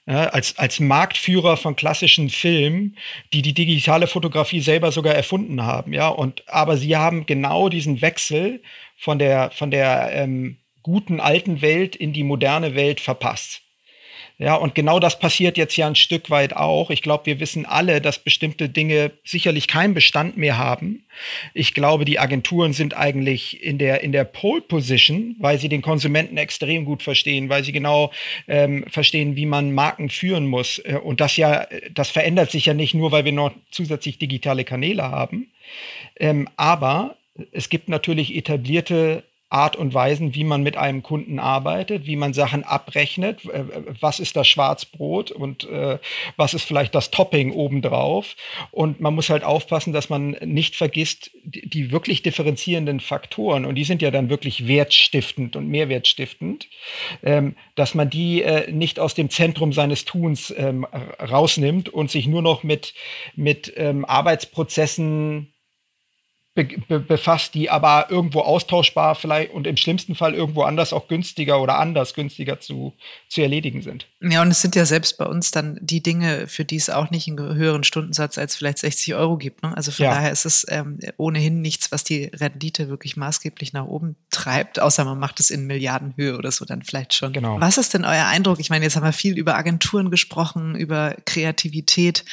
[0.05, 2.99] Ja, als, als Marktführer von klassischen Filmen,
[3.33, 8.03] die die digitale Fotografie selber sogar erfunden haben, ja, und aber sie haben genau diesen
[8.03, 8.63] Wechsel
[8.99, 10.59] von der von der ähm,
[10.89, 13.61] guten alten Welt in die moderne Welt verpasst.
[14.41, 16.91] Ja, und genau das passiert jetzt ja ein Stück weit auch.
[16.91, 21.05] Ich glaube, wir wissen alle, dass bestimmte Dinge sicherlich keinen Bestand mehr haben.
[21.55, 25.83] Ich glaube, die Agenturen sind eigentlich in der, in der Pole Position, weil sie den
[25.83, 28.13] Konsumenten extrem gut verstehen, weil sie genau
[28.47, 30.79] ähm, verstehen, wie man Marken führen muss.
[30.85, 34.65] Äh, und das ja, das verändert sich ja nicht nur, weil wir noch zusätzlich digitale
[34.65, 35.51] Kanäle haben.
[36.17, 37.17] Ähm, aber
[37.51, 42.35] es gibt natürlich etablierte Art und Weisen, wie man mit einem Kunden arbeitet, wie man
[42.35, 43.41] Sachen abrechnet,
[44.01, 45.99] was ist das Schwarzbrot und äh,
[46.37, 48.37] was ist vielleicht das Topping obendrauf.
[48.71, 53.77] Und man muss halt aufpassen, dass man nicht vergisst, die, die wirklich differenzierenden Faktoren, und
[53.77, 56.69] die sind ja dann wirklich wertstiftend und mehrwertstiftend,
[57.23, 60.85] ähm, dass man die äh, nicht aus dem Zentrum seines Tuns ähm,
[61.21, 62.93] rausnimmt und sich nur noch mit,
[63.35, 65.55] mit ähm, Arbeitsprozessen
[66.65, 71.61] be befasst, die aber irgendwo austauschbar vielleicht und im schlimmsten Fall irgendwo anders auch günstiger
[71.61, 72.95] oder anders günstiger zu,
[73.29, 74.07] zu erledigen sind.
[74.21, 77.11] Ja, und es sind ja selbst bei uns dann die Dinge, für die es auch
[77.11, 79.63] nicht einen höheren Stundensatz als vielleicht 60 Euro gibt.
[79.63, 79.77] Ne?
[79.77, 80.15] Also von ja.
[80.15, 85.05] daher ist es ähm, ohnehin nichts, was die Rendite wirklich maßgeblich nach oben treibt, außer
[85.05, 87.33] man macht es in Milliardenhöhe oder so dann vielleicht schon.
[87.33, 87.61] Genau.
[87.61, 88.61] Was ist denn euer Eindruck?
[88.61, 92.25] Ich meine, jetzt haben wir viel über Agenturen gesprochen, über Kreativität.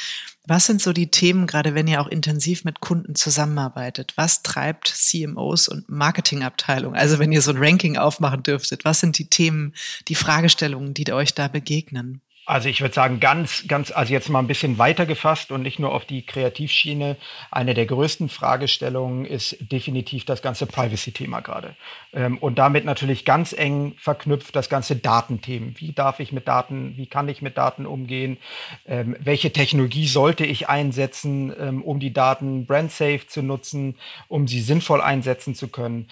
[0.48, 4.12] Was sind so die Themen, gerade wenn ihr auch intensiv mit Kunden zusammenarbeitet?
[4.14, 6.94] Was treibt CMOs und Marketingabteilung?
[6.94, 9.74] Also wenn ihr so ein Ranking aufmachen dürftet, was sind die Themen,
[10.06, 12.22] die Fragestellungen, die euch da begegnen?
[12.46, 15.80] Also ich würde sagen, ganz, ganz, also jetzt mal ein bisschen weiter gefasst und nicht
[15.80, 17.16] nur auf die Kreativschiene.
[17.50, 21.74] Eine der größten Fragestellungen ist definitiv das ganze Privacy-Thema gerade.
[22.12, 25.74] Ähm, und damit natürlich ganz eng verknüpft das ganze Datenthemen.
[25.78, 28.38] Wie darf ich mit Daten, wie kann ich mit Daten umgehen?
[28.86, 33.96] Ähm, welche Technologie sollte ich einsetzen, ähm, um die Daten brand-safe zu nutzen,
[34.28, 36.08] um sie sinnvoll einsetzen zu können?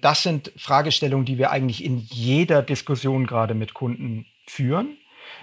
[0.00, 4.96] das sind Fragestellungen, die wir eigentlich in jeder Diskussion gerade mit Kunden führen.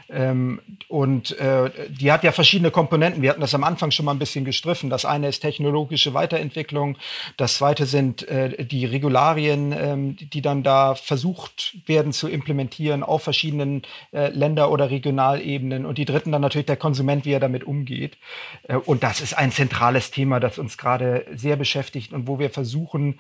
[0.10, 3.22] Ähm, und äh, die hat ja verschiedene Komponenten.
[3.22, 4.90] Wir hatten das am Anfang schon mal ein bisschen gestriffen.
[4.90, 6.98] Das eine ist technologische Weiterentwicklung.
[7.38, 13.24] Das zweite sind äh, die Regularien, ähm, die dann da versucht werden zu implementieren auf
[13.24, 15.86] verschiedenen äh, Länder- oder Regionalebenen.
[15.86, 18.18] Und die dritten dann natürlich der Konsument, wie er damit umgeht.
[18.68, 22.50] Äh, und das ist ein zentrales Thema, das uns gerade sehr beschäftigt und wo wir
[22.50, 23.20] versuchen,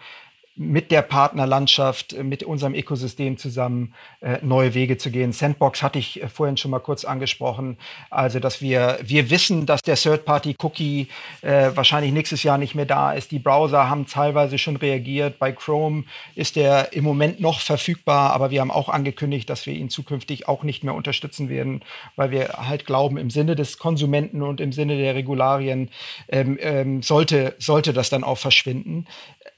[0.61, 5.31] mit der Partnerlandschaft, äh, mit unserem Ökosystem zusammen äh, neue Wege zu gehen.
[5.31, 7.77] Sandbox hatte ich äh, vorhin schon mal kurz angesprochen.
[8.09, 11.07] Also, dass wir, wir wissen, dass der Third-Party-Cookie
[11.41, 13.31] wahrscheinlich nächstes Jahr nicht mehr da ist.
[13.31, 15.39] Die Browser haben teilweise schon reagiert.
[15.39, 16.03] Bei Chrome
[16.35, 20.47] ist der im Moment noch verfügbar, aber wir haben auch angekündigt, dass wir ihn zukünftig
[20.47, 21.81] auch nicht mehr unterstützen werden,
[22.17, 25.89] weil wir halt glauben, im Sinne des Konsumenten und im Sinne der Regularien
[26.27, 29.05] ähm, ähm, sollte, sollte das dann auch verschwinden.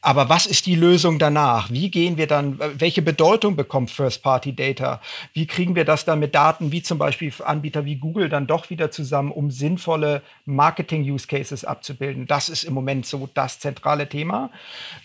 [0.04, 1.70] Aber was ist die Lösung danach?
[1.70, 4.99] Wie gehen wir dann, welche Bedeutung bekommt First-Party-Data?
[5.34, 8.72] Wie kriegen wir das dann mit Daten wie zum Beispiel Anbieter wie Google dann doch
[8.72, 12.26] wieder zusammen, um sinnvolle Marketing-Use-Cases abzubilden?
[12.26, 14.49] Das ist im Moment so das zentrale Thema.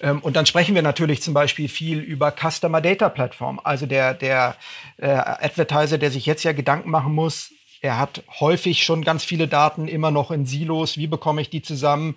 [0.00, 3.60] Ähm, und dann sprechen wir natürlich zum Beispiel viel über Customer Data Plattform.
[3.62, 4.56] Also der, der
[4.96, 9.48] äh, Advertiser, der sich jetzt ja Gedanken machen muss, er hat häufig schon ganz viele
[9.48, 10.96] Daten immer noch in Silos.
[10.96, 12.16] Wie bekomme ich die zusammen?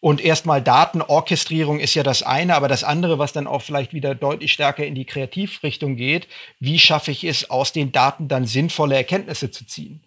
[0.00, 4.14] Und erstmal Datenorchestrierung ist ja das eine, aber das andere, was dann auch vielleicht wieder
[4.14, 6.28] deutlich stärker in die Kreativrichtung geht,
[6.60, 10.00] wie schaffe ich es, aus den Daten dann sinnvolle Erkenntnisse zu ziehen?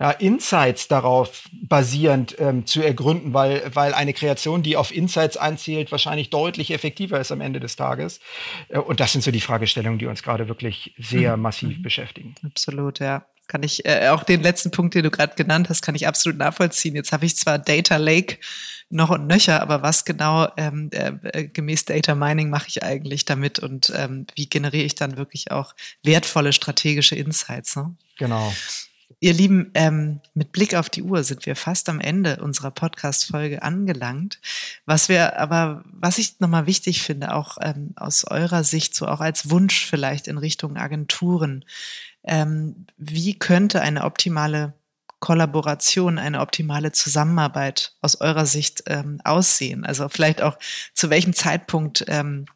[0.00, 5.90] Ja, Insights darauf basierend ähm, zu ergründen, weil, weil eine Kreation, die auf Insights einzielt,
[5.90, 8.20] wahrscheinlich deutlich effektiver ist am Ende des Tages.
[8.68, 11.42] Äh, und das sind so die Fragestellungen, die uns gerade wirklich sehr mhm.
[11.42, 11.82] massiv mhm.
[11.82, 12.34] beschäftigen.
[12.44, 15.94] Absolut, ja kann ich äh, auch den letzten Punkt, den du gerade genannt hast, kann
[15.94, 16.94] ich absolut nachvollziehen.
[16.94, 18.36] Jetzt habe ich zwar Data Lake
[18.90, 23.24] noch und nöcher, aber was genau ähm, äh, äh, gemäß Data Mining mache ich eigentlich
[23.24, 27.76] damit und ähm, wie generiere ich dann wirklich auch wertvolle strategische Insights?
[27.76, 27.94] Ne?
[28.18, 28.52] Genau.
[29.20, 33.62] Ihr Lieben, ähm, mit Blick auf die Uhr sind wir fast am Ende unserer Podcast-Folge
[33.62, 34.38] angelangt.
[34.86, 39.20] Was wir aber, was ich nochmal wichtig finde, auch ähm, aus eurer Sicht, so auch
[39.20, 41.64] als Wunsch vielleicht in Richtung Agenturen,
[42.28, 44.74] ähm, wie könnte eine optimale
[45.20, 49.84] Kollaboration, eine optimale Zusammenarbeit aus eurer Sicht ähm, aussehen?
[49.84, 50.58] Also vielleicht auch
[50.94, 52.46] zu welchem Zeitpunkt ähm,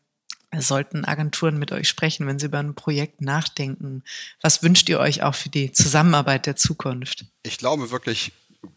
[0.56, 4.04] sollten Agenturen mit euch sprechen, wenn sie über ein Projekt nachdenken?
[4.42, 7.24] Was wünscht ihr euch auch für die Zusammenarbeit der Zukunft?
[7.42, 8.32] Ich glaube wirklich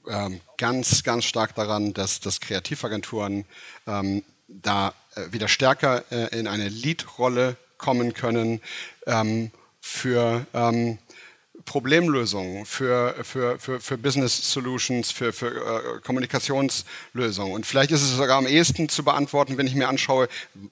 [0.07, 3.45] ähm, ganz, ganz stark daran, dass, dass Kreativagenturen
[3.85, 8.61] ähm, da äh, wieder stärker äh, in eine Lead-Rolle kommen können
[9.05, 9.51] ähm,
[9.86, 10.97] für ähm,
[11.63, 17.53] Problemlösungen, für, für, für, für Business Solutions, für, für äh, Kommunikationslösungen.
[17.53, 20.27] Und vielleicht ist es sogar am ehesten zu beantworten, wenn ich mir anschaue,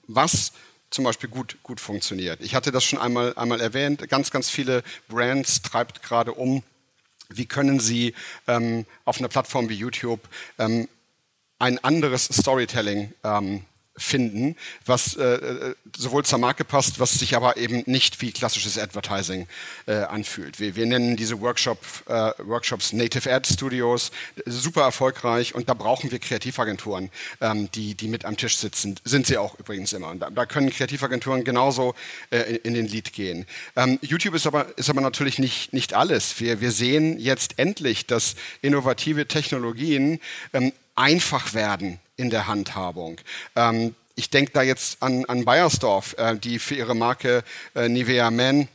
[0.08, 0.52] was
[0.90, 2.40] zum Beispiel gut, gut funktioniert.
[2.40, 4.08] Ich hatte das schon einmal, einmal erwähnt.
[4.08, 6.64] Ganz, ganz viele Brands treibt gerade um.
[7.28, 8.14] Wie können sie
[8.48, 10.20] ähm, auf einer Plattform wie YouTube
[10.58, 10.88] ähm,
[11.60, 13.64] ein anderes Storytelling ähm,
[13.96, 18.76] finden, was äh, äh, sowohl zur Marke passt, was sich aber eben nicht wie klassisches
[18.76, 19.46] Advertising
[19.86, 20.58] äh, anfühlt.
[20.58, 24.10] Wir, wir nennen diese Workshop, äh, Workshops Native Ad Studios,
[24.46, 28.96] super erfolgreich und da brauchen wir Kreativagenturen, ähm, die, die mit am Tisch sitzen.
[29.04, 30.08] Sind sie auch übrigens immer.
[30.08, 31.94] Und da, da können Kreativagenturen genauso
[32.30, 33.46] äh, in, in, den Lead gehen.
[33.76, 36.40] Ähm, YouTube ist aber, ist aber natürlich nicht, nicht alles.
[36.40, 40.20] Wir, wir sehen jetzt endlich, dass innovative Technologien
[40.52, 43.20] ähm, einfach werden in der Handhabung.
[43.56, 47.42] Ähm, ich denke da jetzt an, an Bayersdorf, äh, die für ihre Marke
[47.74, 48.68] äh, Nivea Men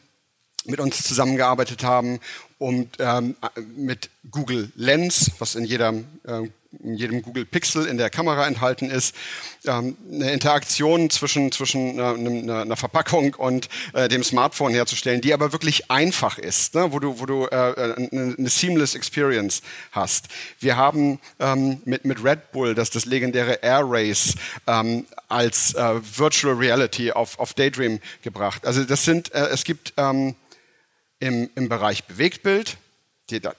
[0.65, 2.19] mit uns zusammengearbeitet haben
[2.57, 3.35] und ähm,
[3.75, 8.91] mit Google Lens, was in jeder äh, in jedem Google Pixel in der Kamera enthalten
[8.91, 9.15] ist,
[9.65, 15.51] ähm, eine Interaktion zwischen, zwischen einer, einer Verpackung und äh, dem Smartphone herzustellen, die aber
[15.51, 16.91] wirklich einfach ist, ne?
[16.91, 19.61] wo du, wo du äh, eine, eine seamless Experience
[19.91, 20.27] hast.
[20.59, 24.35] Wir haben ähm, mit, mit Red Bull das, das legendäre Air Race
[24.67, 28.67] ähm, als äh, Virtual Reality auf, auf Daydream gebracht.
[28.67, 30.35] Also das sind, äh, es gibt ähm,
[31.19, 32.77] im, im Bereich Bewegtbild,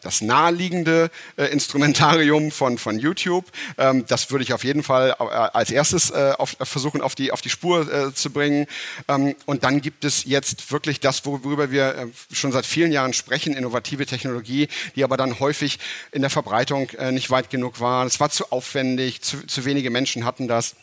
[0.01, 3.47] das naheliegende äh, Instrumentarium von, von YouTube.
[3.79, 7.33] Ähm, das würde ich auf jeden Fall äh, als erstes äh, auf, versuchen auf die,
[7.33, 8.67] auf die Spur äh, zu bringen.
[9.09, 13.13] Ähm, und dann gibt es jetzt wirklich das, worüber wir äh, schon seit vielen Jahren
[13.13, 15.79] sprechen, innovative Technologie, die aber dann häufig
[16.13, 18.07] in der Verbreitung äh, nicht weit genug war.
[18.07, 20.75] Es war zu aufwendig, zu, zu wenige Menschen hatten das.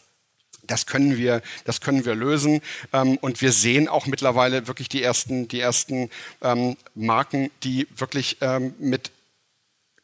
[0.68, 2.62] Das können wir, das können wir lösen.
[2.94, 6.10] Ähm, und wir sehen auch mittlerweile wirklich die ersten, die ersten
[6.42, 9.12] ähm, Marken, die wirklich ähm, mit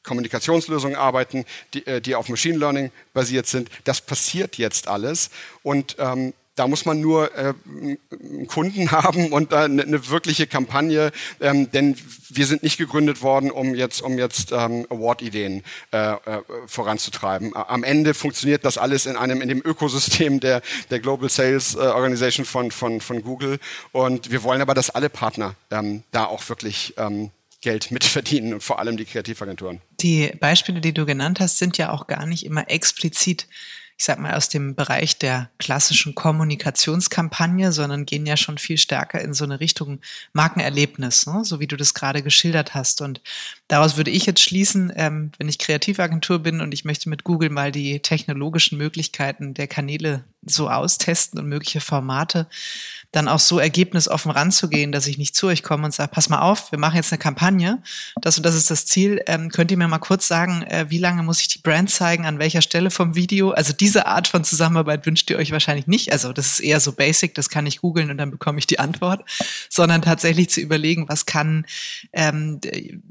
[0.03, 3.69] Kommunikationslösungen arbeiten, die, äh, die auf Machine Learning basiert sind.
[3.85, 5.29] Das passiert jetzt alles.
[5.63, 7.53] Und ähm, da muss man nur äh,
[8.11, 11.95] einen Kunden haben und da eine, eine wirkliche Kampagne, ähm, denn
[12.29, 16.17] wir sind nicht gegründet worden, um jetzt, um jetzt ähm, Award-Ideen äh, äh,
[16.67, 17.55] voranzutreiben.
[17.55, 21.79] Am Ende funktioniert das alles in einem in dem Ökosystem der, der Global Sales äh,
[21.79, 23.59] Organization von, von, von Google
[23.91, 27.31] und wir wollen aber, dass alle Partner ähm, da auch wirklich ähm,
[27.61, 29.81] Geld mitverdienen und vor allem die Kreativagenturen.
[29.99, 33.47] Die Beispiele, die du genannt hast, sind ja auch gar nicht immer explizit
[33.97, 39.21] ich sag mal, aus dem Bereich der klassischen Kommunikationskampagne, sondern gehen ja schon viel stärker
[39.21, 39.99] in so eine Richtung
[40.33, 41.45] Markenerlebnis, ne?
[41.45, 43.01] so wie du das gerade geschildert hast.
[43.01, 43.21] Und
[43.67, 47.49] daraus würde ich jetzt schließen, ähm, wenn ich Kreativagentur bin und ich möchte mit Google
[47.49, 52.47] mal die technologischen Möglichkeiten der Kanäle so austesten und mögliche Formate,
[53.13, 56.41] dann auch so ergebnisoffen ranzugehen, dass ich nicht zu euch komme und sage, pass mal
[56.41, 57.81] auf, wir machen jetzt eine Kampagne,
[58.19, 59.21] das und das ist das Ziel.
[59.27, 62.25] Ähm, könnt ihr mir mal kurz sagen, äh, wie lange muss ich die Brand zeigen,
[62.25, 63.51] an welcher Stelle vom Video?
[63.51, 66.11] Also diese Art von Zusammenarbeit wünscht ihr euch wahrscheinlich nicht.
[66.11, 68.79] Also das ist eher so basic, das kann ich googeln und dann bekomme ich die
[68.79, 69.23] Antwort,
[69.69, 71.67] sondern tatsächlich zu überlegen, was kann
[72.13, 72.59] ähm,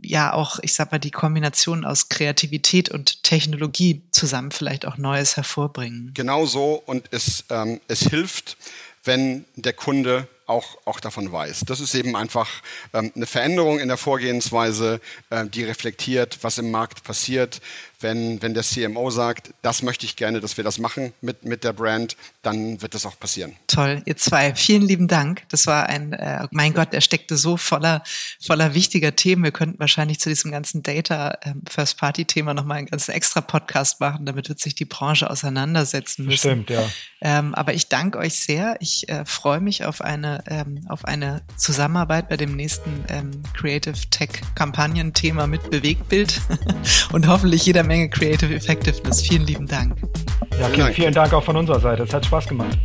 [0.02, 5.36] ja auch, ich sag mal, die Kombination aus Kreativität und Technologie zusammen vielleicht auch Neues
[5.36, 6.10] hervorbringen.
[6.14, 8.56] Genau so und es, ähm, es hilft,
[9.04, 11.60] wenn der Kunde auch, auch davon weiß.
[11.66, 12.48] Das ist eben einfach
[12.92, 15.00] ähm, eine Veränderung in der Vorgehensweise,
[15.30, 17.60] äh, die reflektiert, was im Markt passiert,
[18.00, 21.64] wenn, wenn der CMO sagt, das möchte ich gerne, dass wir das machen mit, mit
[21.64, 23.56] der Brand, dann wird das auch passieren.
[23.68, 25.42] Toll, ihr zwei, vielen lieben Dank.
[25.48, 28.02] Das war ein, äh, mein Gott, er steckte so voller,
[28.40, 29.44] voller wichtiger Themen.
[29.44, 33.40] Wir könnten wahrscheinlich zu diesem ganzen Data ähm, First Party Thema nochmal einen ganzen extra
[33.40, 34.26] Podcast machen.
[34.26, 36.38] Damit wird sich die Branche auseinandersetzen müssen.
[36.38, 36.84] Stimmt, ja.
[37.24, 38.76] Ähm, aber ich danke euch sehr.
[38.80, 43.94] Ich äh, freue mich auf eine, ähm, auf eine Zusammenarbeit bei dem nächsten ähm, Creative
[44.10, 46.40] Tech Kampagnen-Thema mit Bewegtbild
[47.12, 49.22] und hoffentlich jeder Menge Creative Effectiveness.
[49.22, 49.96] Vielen lieben Dank.
[50.58, 52.02] Ja, okay, vielen Dank auch von unserer Seite.
[52.02, 52.76] Es hat Spaß gemacht.